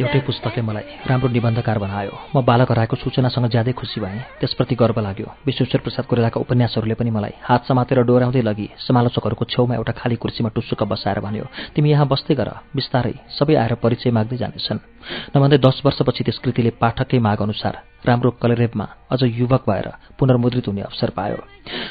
एउटै 0.05 0.21
पुस्तकले 0.21 0.63
मलाई 0.69 0.85
राम्रो 1.09 1.29
निबन्धकार 1.33 1.79
बनायो। 1.81 2.13
म 2.37 2.45
बालक 2.45 2.69
हराएको 2.69 2.97
सूचनासँग 3.01 3.49
ज्यादै 3.49 3.73
खुसी 3.73 4.01
भएँ। 4.05 4.37
त्यसप्रति 4.37 4.75
गर्व 4.77 5.01
लाग्यो। 5.01 5.29
विश्वेश्वर 5.49 5.81
प्रसाद 5.81 6.05
कोरेलाका 6.05 6.45
उपन्यासहरूले 6.45 6.95
पनि 7.01 7.11
मलाई 7.11 7.35
हात 7.41 7.65
समातेर 7.65 8.05
डोराउँदै 8.05 8.43
लगी 8.45 8.67
समालोचकहरूको 8.85 9.45
छेउमा 9.49 9.75
एउटा 9.81 9.93
खाली 9.97 10.17
कुर्सीमा 10.21 10.53
टुस्सुक 10.53 10.83
बसाएर 10.85 11.25
भन्यो 11.25 11.45
तिमी 11.73 11.89
यहाँ 11.89 12.05
बस्दै 12.05 12.35
गर 12.37 12.49
बिस्तारै। 12.77 13.17
सबै 13.33 13.55
आएर 13.57 13.75
परिचय 13.81 14.13
माग्दै 14.13 14.37
जानेछन् 14.37 14.85
नभन्दै 15.33 15.59
दस 15.65 15.81
वर्षपछि 15.81 16.23
त्यस 16.25 16.39
कृतिले 16.45 16.77
पाठककै 16.77 17.19
माग 17.25 17.41
अनुसार 17.41 17.94
राम्रो 18.07 18.31
कलरेबमा 18.43 18.87
अझ 19.13 19.23
युवक 19.23 19.65
भएर 19.69 19.89
पुनर्मुद्रित 20.19 20.67
हुने 20.69 20.83
अवसर 20.83 21.11
पायो। 21.11 21.37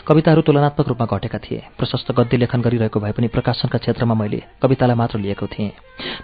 कविताहरू 0.08 0.42
तुलनात्मक 0.42 0.88
रूपमा 0.88 1.06
घटेका 1.10 1.38
थिए। 1.38 1.62
प्रशस्त 1.78 2.12
गद्य 2.12 2.38
लेखन 2.38 2.62
गरिरहेको 2.62 3.00
भए 3.00 3.12
पनि 3.12 3.28
प्रकाशनका 3.28 3.78
क्षेत्रमा 3.78 4.14
मैले 4.14 4.42
कवितालाई 4.62 4.96
मात्र 4.96 5.20
लिएको 5.20 5.48
थिएँ। 5.48 5.72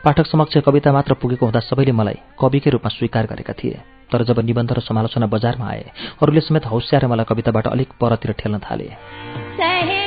पाठक 0.05 0.25
समक्ष 0.25 0.57
कविता 0.61 0.91
मात्र 0.93 1.13
पुगेको 1.13 1.45
हुँदा 1.45 1.59
सबैले 1.59 1.91
मलाई 1.91 2.17
कविकै 2.39 2.69
रूपमा 2.69 2.89
स्वीकार 2.89 3.25
गरेका 3.25 3.53
थिए। 3.53 3.79
तर 4.11 4.23
जब 4.23 4.39
निबन्ध 4.39 4.71
र 4.73 4.79
समालोचना 4.79 5.25
बजारमा 5.25 5.65
आए 5.65 5.85
अरूले 6.21 6.41
समेत 6.41 6.65
हौस्याएर 6.65 7.07
मलाई 7.07 7.25
कविताबाट 7.25 7.67
अलिक 7.67 7.89
परतिर 8.01 8.31
ठेल्न 8.31 8.59
थाले। 8.59 9.98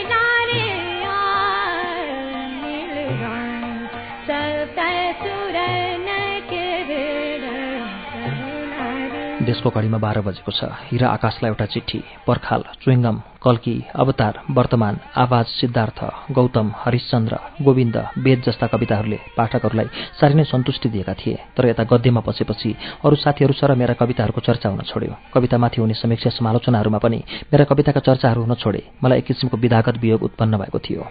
देशको 9.43 9.71
घडीमा 9.71 9.99
बाह्र 9.99 10.21
बजेको 10.23 10.53
छ। 10.53 10.61
हिरा 10.89 11.09
आकाशलाई 11.09 11.51
एउटा 11.51 11.67
चिठी 11.67 12.01
पर्खाल 12.27 12.63
चुइङ्गम 12.83 13.17
कल्की 13.43 13.77
अवतार 13.95 14.35
वर्तमान 14.51 14.95
आवाज 15.19 15.47
सिद्धार्थ 15.59 16.01
गौतम 16.31 16.67
हरिश्चन्द्र 16.79 17.35
गोविन्द 17.63 17.97
वेद 18.19 18.39
जस्ता 18.47 18.67
कविताहरूले 18.71 19.19
पाठकहरूलाई 19.37 19.89
साह्रै 20.19 20.35
नै 20.39 20.45
सन्तुष्टि 20.47 20.89
दिएका 20.95 21.15
थिए 21.19 21.37
तर 21.57 21.67
यता 21.67 21.85
गद्यमा 21.91 22.23
पसेपछि 22.23 22.71
अरू 23.05 23.17
साथीहरू 23.19 23.55
सर 23.59 23.75
मेरा 23.75 23.95
कविताहरूको 23.99 24.41
चर्चा 24.41 24.69
हुन 24.69 24.83
छोड्यो। 24.87 25.13
कवितामाथि 25.35 25.79
हुने 25.83 25.95
समीक्षा 25.99 26.31
समालोचनाहरूमा 26.39 26.99
पनि 27.03 27.19
मेरा 27.51 27.65
कविताका 27.67 28.01
चर्चाहरू 28.01 28.41
हुन 28.47 28.55
छोडे। 28.63 28.83
मलाई 29.03 29.19
एक 29.19 29.27
किसिमको 29.27 29.57
विधागत 29.59 29.99
वियोग 29.99 30.23
उत्पन्न 30.23 30.53
भएको 30.59 30.79
थियो। 30.79 31.03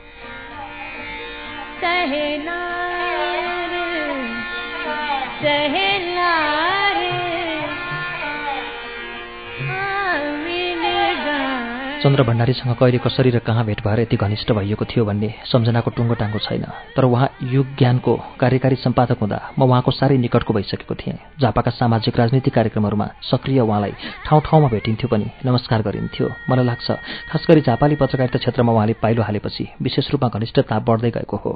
चन्द्र 12.01 12.23
भण्डारीसँग 12.23 12.73
कहिले 12.75 12.97
कसरी 12.97 13.29
र 13.29 13.39
कहाँ 13.45 13.63
भेट 13.65 13.81
भएर 13.85 13.99
यति 13.99 14.17
घनिष्ठ 14.17 14.51
भइएको 14.51 14.85
थियो 14.89 15.03
भन्ने 15.05 15.29
सम्झनाको 15.45 15.89
टुङ्गो 15.93 16.13
टाङ्गो 16.17 16.39
छैन। 16.41 16.65
तर 16.97 17.05
उहाँ 17.05 17.29
युग 17.45 17.75
ज्ञानको 17.77 18.15
कार्यकारी 18.41 18.75
सम्पादक 18.75 19.19
हुँदा 19.21 19.37
म 19.59 19.63
उहाँको 19.63 19.91
साह्रै 19.91 20.17
निकटको 20.17 20.53
भइसकेको 20.53 20.95
थिएँ। 20.97 21.17
झापाका 21.37 21.71
सामाजिक 21.71 22.17
राजनीतिक 22.17 22.53
कार्यक्रमहरूमा 22.53 23.07
सक्रिय 23.21 23.59
उहाँलाई 23.61 23.93
ठाउँ 24.25 24.41
ठाउँमा 24.41 24.67
भेटिन्थ्यो 24.73 25.09
पनि 25.13 25.27
नमस्कार 25.45 25.81
गरिन्थ्यो। 25.81 26.29
मलाई 26.49 26.65
लाग्छ 26.65 26.89
खास 27.29 27.45
गरी 27.49 27.61
झापाली 27.61 27.95
पत्रकारिता 28.01 28.39
क्षेत्रमा 28.39 28.73
उहाँले 28.73 28.93
पाइलो 28.97 29.21
हालेपछि 29.21 29.67
विशेष 29.77 30.09
रूपमा 30.11 30.29
घनिष्ठता 30.33 30.79
बढ्दै 30.81 31.11
गएको 31.11 31.37
हो। 31.37 31.51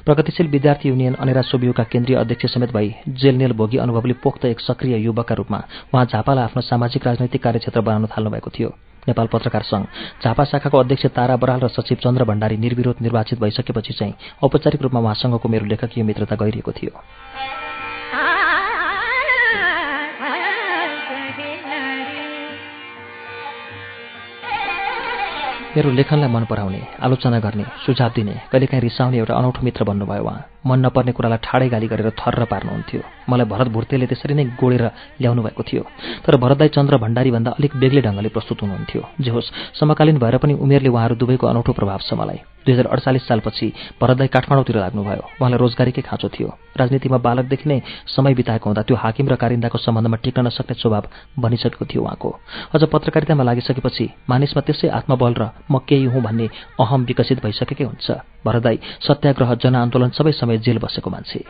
प्रगतिशील 0.00 0.48
विद्यार्थी 0.48 0.88
युनियन 0.88 1.14
अनेरा 1.20 1.42
सोबियोका 1.42 1.84
केन्द्रीय 1.92 2.16
अध्यक्ष 2.16 2.54
समेत 2.54 2.72
भई 2.72 2.94
जेलनेल 3.20 3.52
भोगी 3.52 3.78
अनुभवले 3.84 4.16
पोख्त 4.24 4.44
एक 4.46 4.60
सक्रिय 4.62 4.96
युवकका 5.04 5.34
रूपमा 5.34 5.62
उहाँ 5.92 6.04
झापालाई 6.06 6.44
आफ्नो 6.44 6.62
सामाजिक 6.62 7.06
राजनैतिक 7.06 7.42
कार्यक्षेत्र 7.42 7.80
बनाउन 7.80 8.06
थाल्नुभएको 8.16 8.50
थियो। 8.50 8.72
नेपाल 9.08 9.26
पत्रकार 9.26 9.62
संघ 9.62 9.84
झापा 10.24 10.44
शाखाको 10.44 10.78
अध्यक्ष 10.78 11.06
तारा 11.06 11.36
बराल 11.36 11.60
र 11.60 11.68
सचिव 11.68 11.98
चन्द्र 12.04 12.24
भण्डारी 12.24 12.56
निर्विरोध 12.56 13.02
निर्वाचित 13.02 13.40
भइसकेपछि 13.40 13.92
चाहिँ 13.92 14.14
औपचारिक 14.42 14.82
रूपमा 14.82 15.00
उहाँसँगको 15.00 15.48
मेरो 15.48 15.66
लेखकीय 15.66 16.04
मित्रता 16.04 16.36
गइरहेको 16.36 16.72
थियो। 16.72 16.92
मेरो 25.76 25.90
लेखनलाई 25.90 26.30
मन 26.30 26.44
पराउने 26.44 26.82
आलोचना 27.02 27.38
गर्ने 27.38 27.64
सुझाव 27.86 28.10
दिने 28.16 28.34
कहिलेकाहीँ 28.52 28.82
रिसाउने 28.82 29.18
एउटा 29.18 29.34
अनौठो 29.34 29.62
मित्र 29.62 29.84
भन्नुभयो 29.84 30.22
उहाँ। 30.22 30.53
मन 30.66 30.78
नपर्ने 30.86 31.12
कुरालाई 31.12 31.38
ठाडै 31.44 31.68
गाली 31.68 31.86
गरेर 31.92 32.10
थर्र 32.20 32.44
पार्नुहुन्थ्यो। 32.52 33.00
मलाई 33.28 33.46
भरत 33.46 33.68
भुर्तेले 33.68 34.06
त्यसरी 34.06 34.34
नै 34.34 34.44
गोडेर 34.60 34.84
ल्याउनु 35.20 35.42
भएको 35.42 35.62
थियो। 35.62 35.82
तर 36.24 36.36
भरतदाई 36.36 36.68
चन्द्र 36.76 36.96
भण्डारीभन्दा 37.04 37.50
अलिक 37.58 37.72
बेग्लै 37.76 38.02
ढङ्गले 38.02 38.28
प्रस्तुत 38.28 38.62
हुनुहुन्थ्यो। 38.62 39.02
जे 39.20 39.30
होस् 39.30 39.52
समकालीन 39.80 40.18
भएर 40.18 40.36
पनि 40.40 40.54
उमेरले 40.56 40.88
उहाँहरू 40.88 41.14
दुवैको 41.20 41.46
अनौठो 41.46 41.72
प्रभाव 41.72 42.00
छ 42.08 42.12
मलाई। 42.16 42.40
दुई 42.64 42.72
हजार 42.72 42.86
अडचालिस 42.86 43.28
सालपछि 43.28 43.66
भरतदाई 44.00 44.28
काठमाडौँतिर 44.32 44.76
लाग्नुभयो। 44.80 45.24
उहाँलाई 45.36 45.58
रोजगारीकै 45.60 46.02
खाँचो 46.08 46.28
थियो। 46.32 46.48
राजनीतिमा 46.80 47.18
बालकदेखि 47.20 47.68
नै 47.68 47.78
समय 48.08 48.34
बिताएको 48.34 48.64
हुँदा 48.64 48.82
त्यो 48.88 48.96
हाकिम 48.96 49.28
र 49.28 49.34
कारिन्दाको 49.36 49.78
सम्बन्धमा 49.78 50.16
टिक्न 50.24 50.48
नसक्ने 50.48 50.74
स्वभाव 50.80 51.04
बनिसकेको 51.44 51.84
थियो 51.84 52.02
उहाँको। 52.02 52.30
अझ 52.72 52.82
पत्रकारितामा 52.88 53.44
लागिसकेपछि 53.44 54.04
मानिसमा 54.30 54.60
त्यसै 54.64 54.88
आत्मबल 54.88 55.32
र 55.36 55.42
म 55.68 55.84
केही 55.84 56.08
हुँ 56.08 56.22
भन्ने 56.24 56.48
अहम 56.80 57.04
विकसित 57.04 57.44
भइसकेकै 57.44 57.84
हुन्छ। 57.84 58.08
भरदाई 58.44 58.76
सत्याग्रह 59.00 59.50
जनआन्दोलन 59.60 60.10
सबै 60.16 60.32
समय 60.32 60.53
जेल 60.58 60.78
बसेको 60.78 61.10
मान्छे। 61.10 61.44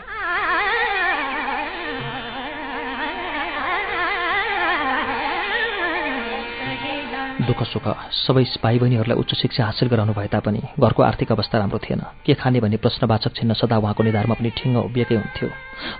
दुःख 7.41 7.63
सुख 7.63 7.89
सबै 8.11 8.45
भाइ 8.63 8.79
बहिनीहरूलाई 8.79 9.19
उच्च 9.19 9.35
शिक्षा 9.35 9.65
हासिल 9.65 9.89
गराउनु 9.89 10.13
भए 10.13 10.27
तापनि 10.27 10.61
घरको 10.81 11.03
आर्थिक 11.03 11.33
अवस्था 11.33 11.59
राम्रो 11.59 11.79
थिएन। 11.79 12.03
के 12.27 12.35
खाने 12.35 12.61
भन्ने 12.61 12.77
प्रश्नवाचक 12.77 13.37
छिन्न 13.37 13.53
सदा 13.53 13.79
उहाँको 13.79 14.03
निधारमा 14.03 14.35
पनि 14.35 14.51
ठिङ्ग 14.51 14.77
उभिएकै 14.77 15.15
हुन्थ्यो। 15.15 15.51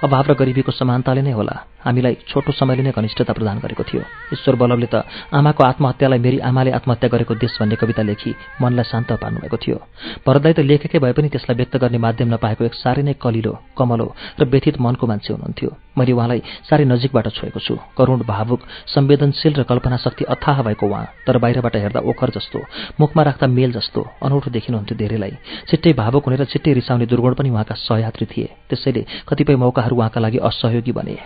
अभाव 0.03 0.25
र 0.31 0.35
गरिबीको 0.35 0.73
समानताले 0.73 1.23
नै 1.23 1.33
होला। 1.33 1.67
हामीलाई 1.85 2.15
छोटो 2.29 2.53
समयले 2.53 2.83
नै 2.83 2.93
घनिष्ठता 2.93 3.33
प्रदान 3.33 3.59
गरेको 3.61 3.85
थियो। 3.85 4.03
ईश्वर 4.33 4.55
बल्लभले 4.57 4.89
त 4.89 5.05
आमाको 5.33 5.63
आत्महत्यालाई 5.65 6.19
मेरी 6.19 6.39
आमाले 6.41 6.71
आत्महत्या 6.79 7.09
गरेको 7.13 7.35
देश 7.35 7.57
भन्ने 7.61 7.77
कविता 7.77 8.03
लेखी 8.03 8.35
मनलाई 8.63 8.85
शान्त 8.85 9.13
पार्नुभएको 9.21 9.57
थियो। 9.57 9.77
भरतदाई 10.27 10.53
त 10.53 10.61
लेखेकै 10.65 10.99
भए 10.99 11.13
पनि 11.13 11.29
त्यसलाई 11.29 11.57
व्यक्त 11.57 11.77
गर्ने 11.77 11.99
माध्यम 11.99 12.29
नपाएको 12.35 12.65
एक 12.65 12.75
साह्रै 12.75 13.03
नै 13.03 13.15
कलिलो 13.21 13.53
कमलो 13.77 14.07
र 14.41 14.43
व्यथित 14.45 14.81
मनको 14.81 15.05
मान्छे 15.07 15.33
हुनुहुन्थ्यो। 15.35 15.71
मैले 15.99 16.13
उहाँलाई 16.13 16.41
साह्रै 16.69 16.85
नजिकबाट 16.85 17.27
छोएको 17.37 17.61
छु। 17.61 17.75
करुण 17.99 18.25
भावुक 18.27 18.61
संवेदनशील 18.89 19.53
र 19.55 19.63
कल्पना 19.63 19.97
शक्ति 19.97 20.25
अथाह 20.25 20.63
भएको 20.63 20.87
उहाँ 20.87 21.05
तर 21.27 21.39
बाहिरबाट 21.39 21.77
हेर्दा 21.77 22.01
ओखर 22.01 22.31
जस्तो 22.37 22.59
मुखमा 23.01 23.23
राख्दा 23.23 23.47
मेल 23.47 23.73
जस्तो 23.73 24.01
अनौठो 24.23 24.51
देखिनुहुन्थ्यो 24.51 24.97
धेरैलाई। 24.99 25.35
छिट्टै 25.69 25.93
भावुक 25.93 26.29
र 26.31 26.45
छिट्टै 26.45 26.73
रिसाउने 26.73 27.07
दुर्गुण 27.07 27.35
पनि 27.35 27.51
उहाँका 27.51 27.75
सहयात्री 27.79 28.27
थिए। 28.27 28.49
त्यसैले 28.69 29.03
कतिपय 29.29 29.57
मौकाहरू 29.57 29.97
उहाँका 29.97 30.21
लागि 30.21 30.39
असहयोगी 30.39 30.93
बने। 30.93 31.17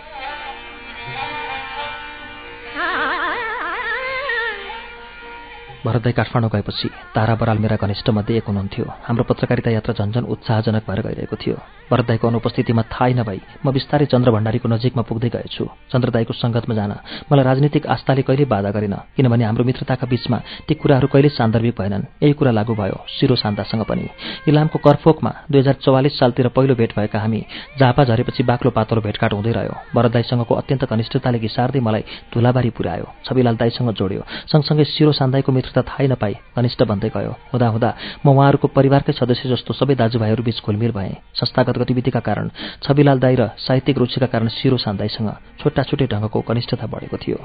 भरतदाई 5.85 6.11
काठमाडौँ 6.11 6.49
गएपछि 6.51 6.87
तारा 7.15 7.35
बराल 7.39 7.57
मेरा 7.63 7.75
घनिष्ठमध्ये 7.79 8.37
एक 8.37 8.47
हुनुहुन्थ्यो। 8.47 8.85
हाम्रो 9.07 9.23
पत्रकारिता 9.23 9.71
यात्रा 9.71 9.93
झन्झन 9.95 10.23
उत्साहजनक 10.27 10.83
भएर 10.83 10.99
गइरहेको 11.07 11.35
थियो। 11.39 11.55
भरतदाईको 11.91 12.27
अनुपस्थितिमा 12.27 12.83
थाहै 12.91 13.13
नभई 13.15 13.39
म 13.63 13.71
बिस्तारै 13.71 14.05
चन्द्र 14.11 14.31
भण्डारीको 14.35 14.67
नजिकमा 14.67 15.03
पुग्दै 15.07 15.29
गएछु। 15.31 15.63
चन्द्रदाईको 15.91 16.33
सङ्गतमा 16.35 16.75
जान 16.75 16.91
मलाई 17.31 17.45
राजनीतिक 17.47 17.87
आस्थाले 17.95 18.21
कहिल्यै 18.27 18.47
बाधा 18.51 18.69
गरेन 18.75 18.95
किनभने 19.15 19.43
हाम्रो 19.47 19.63
मित्रताका 19.63 20.05
बीचमा 20.11 20.37
ती 20.67 20.73
कुराहरू 20.75 21.07
कहिल्यै 21.07 21.31
सान्दर्भिक 21.39 21.75
भएनन्। 21.79 22.03
यही 22.23 22.33
कुरा 22.35 22.51
लागू 22.59 22.73
भयो 22.75 22.97
सिरो 23.15 23.35
शान्तासँग 23.39 23.83
पनि। 23.87 24.05
इलामको 24.51 24.77
करफोकमा 24.83 25.31
दुई 25.47 25.59
हजार 25.63 25.75
चौवालिस 25.79 26.19
सालतिर 26.19 26.47
पहिलो 26.51 26.75
भेट 26.75 26.91
भएका 26.99 27.19
हामी 27.23 27.39
झापा 27.79 28.03
झरेपछि 28.03 28.43
बाक्लो 28.43 28.69
पातलो 28.75 28.99
भेटघाट 28.99 29.31
हुँदै 29.33 29.51
रह्यो। 29.55 29.75
भरतदाईसँगको 29.95 30.53
अत्यन्त 30.59 30.83
घनिष्ठताले 30.91 31.39
घिसार्दै 31.39 31.79
मलाई 31.79 32.03
धुलाबारी 32.35 32.69
पुर्यायो 32.75 33.07
छविलाल 33.25 33.55
दाईसँग 33.55 33.89
जोड्यो। 33.95 34.21
सँगसँगै 34.51 34.83
सिरो 34.83 35.11
सान्दाईको 35.15 35.51
मित्रता 35.69 35.85
थाहै 35.85 36.07
नपाई 36.09 36.33
घनिष्ठ 36.57 36.81
भन्दै 36.83 37.09
गयो। 37.13 37.33
हुँदा 37.53 37.67
हुँदा 37.69 37.89
म 38.25 38.27
उहाँहरूको 38.33 38.67
परिवारकै 38.73 39.13
सदस्य 39.13 39.49
जस्तो 39.53 39.73
सबै 39.77 39.93
दाजुभाइहरू 40.01 40.41
बीच 40.41 40.65
घुलमिल 40.65 40.91
भएँ। 40.91 41.21
संस्थागत 41.37 41.77
गतिविधिका 41.77 42.19
कारण 42.25 42.49
छविलाल 42.81 43.19
दाई 43.21 43.35
र 43.37 43.53
साहित्यिक 43.57 43.97
रुचिका 43.97 44.27
कारण 44.33 44.47
सिरो 44.49 44.77
सान्दाईसँग 44.81 45.29
छुट्टा 45.61 45.83
छुट्टै 45.85 46.07
ढङ्गको 46.09 46.41
कनिष्ठता 46.41 46.85
बढेको 46.89 47.17
थियो। 47.21 47.37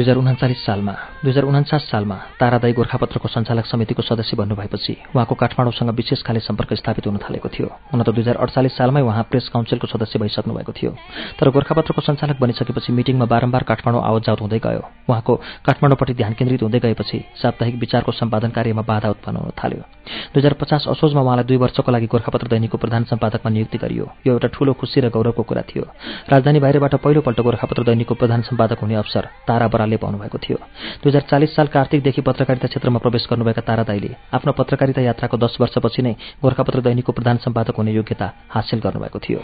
दुई 0.00 0.08
हजार 0.08 0.16
उन्चालिस 0.16 0.64
सालमा 0.64 0.92
दुई 1.20 1.30
हजार 1.30 1.44
उन्चास 1.44 1.82
सालमा 1.92 2.16
तारादाई 2.40 2.72
गोर्खापत्रको 2.72 3.28
सञ्चालक 3.28 3.66
समितिको 3.68 4.02
सदस्य 4.02 4.36
बन्नुभएपछि 4.36 4.92
उहाँको 5.12 5.34
काठमाडौँसँग 5.36 5.90
विशेष 5.92 6.22
खाले 6.24 6.40
सम्पर्क 6.40 6.72
स्थापित 6.80 7.06
हुन 7.06 7.18
थालेको 7.20 7.48
थियो। 7.52 7.68
हुन 7.92 8.00
त 8.00 8.08
दुई 8.08 8.24
हजार 8.24 8.36
अडचालिस 8.40 8.72
सालमै 8.80 9.02
उहाँ 9.04 9.28
प्रेस 9.28 9.48
काउन्सिलको 9.52 9.86
सदस्य 9.92 10.18
भइसक्नु 10.18 10.54
भएको 10.56 10.72
थियो। 10.72 10.90
तर 11.36 11.50
गोर्खापत्रको 11.52 12.00
सञ्चालक 12.00 12.40
बनिसकेपछि 12.40 12.92
मिटिङमा 12.96 13.26
बारम्बार 13.28 13.62
काठमाडौँ 13.68 14.00
आवत 14.00 14.22
जावत 14.24 14.40
हुँदै 14.40 14.58
गयो। 14.64 14.82
उहाँको 15.04 15.34
काठमाडौँपट्टि 15.68 16.14
ध्यान 16.16 16.32
केन्द्रित 16.32 16.62
हुँदै 16.64 16.80
गएपछि 16.80 17.18
साप्ताहिक 17.36 17.76
विचारको 17.76 18.12
सम्पादन 18.16 18.56
कार्यमा 18.56 18.82
बाधा 18.88 19.08
उत्पन्न 19.12 19.36
हुन 19.36 19.52
थाल्यो। 19.52 19.84
दुई 20.32 20.40
हजार 20.40 20.54
पचास 20.56 20.88
असोजमा 20.88 21.20
उहाँलाई 21.20 21.44
दुई 21.44 21.60
वर्षको 21.60 21.92
लागि 21.92 22.06
गोर्खापत्र 22.08 22.48
दैनिकको 22.48 22.78
प्रधान 22.80 23.04
सम्पादकमा 23.04 23.50
नियुक्ति 23.52 23.78
गरियो। 23.84 24.06
यो 24.24 24.32
एउटा 24.32 24.48
ठूलो 24.48 24.72
खुसी 24.80 25.00
र 25.04 25.12
गौरवको 25.12 25.42
कुरा 25.44 25.62
थियो। 25.68 25.84
राजधानी 26.32 26.58
बाहिरबाट 26.64 26.94
पहिलोपल्ट 27.04 27.40
गोर्खापत्र 27.44 27.84
दैनिकको 27.84 28.14
प्रधान 28.16 28.40
सम्पादक 28.48 28.80
हुने 28.80 28.96
अवसर 28.96 29.28
तारा 29.44 29.68
बरालले 29.90 29.96
पाउनुभएको 29.96 30.38
थियो। 30.38 30.58
दुई 31.02 31.10
हजार 31.10 31.22
चालिस 31.30 31.54
साल 31.56 31.66
कार्तिकदेखि 31.66 32.22
पत्रकारिता 32.22 32.68
क्षेत्रमा 32.68 32.98
प्रवेश 32.98 33.26
गर्नुभएका 33.30 33.62
तारा 33.62 33.82
दाईले 33.82 34.14
आफ्नो 34.34 34.52
पत्रकारिता 34.52 35.00
यात्राको 35.02 35.36
दस 35.36 35.56
वर्षपछि 35.60 36.02
नै 36.02 36.14
गोर्खापत्र 36.42 36.80
दैनिकको 36.80 37.12
प्रधान 37.12 37.36
सम्पादक 37.42 37.74
हुने 37.74 37.92
योग्यता 37.92 38.26
हासिल 38.50 38.78
गर्नुभएको 38.80 39.18
थियो। 39.18 39.40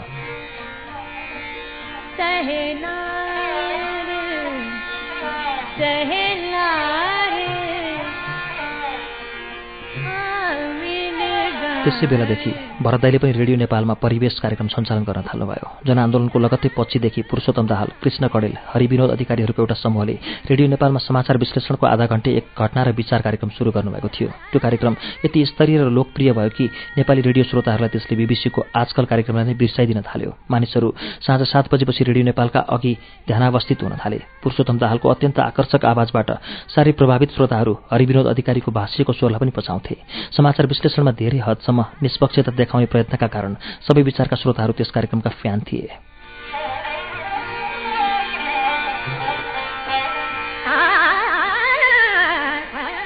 त्यसै 11.83 12.07
बेलादेखि 12.11 12.51
भरतदाईले 12.85 13.17
पनि 13.21 13.31
रेडियो 13.31 13.57
नेपालमा 13.57 13.93
परिवेश 14.03 14.35
कार्यक्रम 14.43 14.67
सञ्चालन 14.73 15.03
गर्न 15.07 15.21
थाल्नुभयो। 15.29 15.67
जनआन्दोलनको 15.87 16.37
लगत्तै 16.39 16.69
पछिदेखि 16.77 17.21
पुरुषोत्तम 17.29 17.65
दाहाल 17.71 17.89
कृष्ण 18.01 18.23
कडेल 18.33 18.53
हरिविनोद 18.73 19.09
अधिकारीहरूको 19.15 19.61
एउटा 19.61 19.75
समूहले 19.85 20.15
रेडियो 20.49 20.67
नेपालमा 20.73 20.99
समाचार 20.99 21.37
विश्लेषणको 21.37 21.85
आधा 21.87 22.05
घण्टे 22.13 22.29
एक 22.39 22.45
घटना 22.57 22.81
र 22.83 22.89
विचार 22.97 23.21
कार्यक्रम 23.21 23.49
सुरु 23.57 23.71
गर्नुभएको 23.71 24.09
थियो। 24.09 24.29
त्यो 24.51 24.59
कार्यक्रम 24.59 24.93
यति 25.25 25.39
स्तरीय 25.45 25.77
र 25.77 25.89
लोकप्रिय 25.97 26.31
भयो 26.33 26.49
कि 26.57 26.65
नेपाली 26.97 27.21
रेडियो 27.29 27.43
श्रोताहरूलाई 27.45 27.89
त्यसले 27.93 28.15
बिबिसीको 28.17 28.59
आजकल 28.73 29.05
कार्यक्रमलाई 29.11 29.45
नै 29.47 29.55
बिर्साइदिन 29.61 30.01
थाल्यो। 30.01 30.31
मानिसहरू 30.51 30.87
साँझ 31.23 31.41
सात 31.45 31.65
बजेपछि 31.71 32.03
रेडियो 32.09 32.25
नेपालका 32.25 32.59
अघि 32.67 32.93
ध्यानावस्थित 33.29 33.83
हुन 33.83 33.93
थाले। 34.01 34.19
पुरुषोत्तम 34.43 34.77
दाहालको 34.77 35.07
अत्यन्त 35.09 35.39
आकर्षक 35.39 35.85
आवाजबाट 35.85 36.29
साह्रै 36.73 36.91
प्रभावित 36.99 37.29
श्रोताहरू 37.31 37.73
हरिविनोद 37.91 38.27
अधिकारीको 38.27 38.69
भाष्यको 38.71 39.13
स्वरलाई 39.13 39.39
पनि 39.39 39.51
पचाउँथे। 39.55 39.95
समाचार 40.37 40.65
विश्लेषणमा 40.67 41.11
धेरै 41.21 41.39
हदसम्म 41.67 41.83
निष्पक्षता 42.01 42.51
देखाउने 42.55 42.87
प्रयत्नका 42.87 43.27
कारण 43.27 43.55
सबै 43.83 44.01
विचारका 44.01 44.35
श्रोताहरू 44.39 44.73
त्यस 44.73 44.91
कार्यक्रमका 44.95 45.29
फ्यान 45.41 45.59
थिए। 45.67 46.06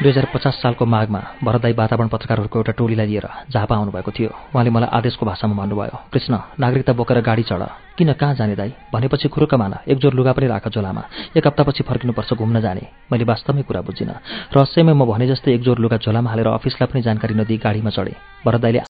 दुई 0.02 0.10
हजार 0.10 0.26
पचास 0.34 0.56
सालको 0.62 0.86
माघमा 0.86 1.22
भरतदाई 1.46 1.74
वातावरण 1.78 2.08
पत्रकारहरूको 2.10 2.58
एउटा 2.60 2.74
टोलीलाई 2.74 3.06
लिएर 3.06 3.28
झापा 3.54 3.76
आउनुभएको 3.76 4.12
थियो। 4.12 4.30
उहाँले 4.50 4.70
मलाई 4.74 4.90
आदेशको 4.98 5.26
भाषामा 5.30 5.54
भन्नुभयो 5.54 5.98
कृष्ण 6.10 6.34
नागरिकता 6.58 6.94
बोकेर 6.98 7.22
गाडी 7.22 7.44
चढ। 7.46 7.62
किन 7.98 8.14
कहाँ 8.18 8.34
जाने 8.34 8.56
दाई? 8.58 8.74
भनेपछि 8.94 9.28
खुरुक्क 9.30 9.54
मान 9.62 9.74
एकजोर 9.86 10.14
लुगा 10.18 10.34
पनि 10.34 10.48
राख 10.48 10.68
झोलामा 10.74 11.04
एक 11.38 11.48
हप्तापछि 11.48 11.84
फर्किनुपर्छ 11.86 12.34
घुम्न 12.34 12.62
जाने। 12.66 12.82
मैले 13.12 13.24
वास्तवमै 13.30 13.62
कुरा 13.62 13.82
बुझिनँ। 13.86 14.18
रहस्यमै 14.58 14.94
म 14.94 15.06
भने 15.06 15.28
जस्तै 15.28 15.54
एकजोर 15.54 15.78
लुगा 15.78 15.98
झोलामा 16.02 16.30
हालेर 16.34 16.48
अफिसलाई 16.50 16.90
पनि 16.90 17.02
जानकारी 17.06 17.34
नदिई 17.38 17.58
गाडीमा 17.62 17.90
चढेँ। 17.94 18.18
भरतदाईले 18.46 18.80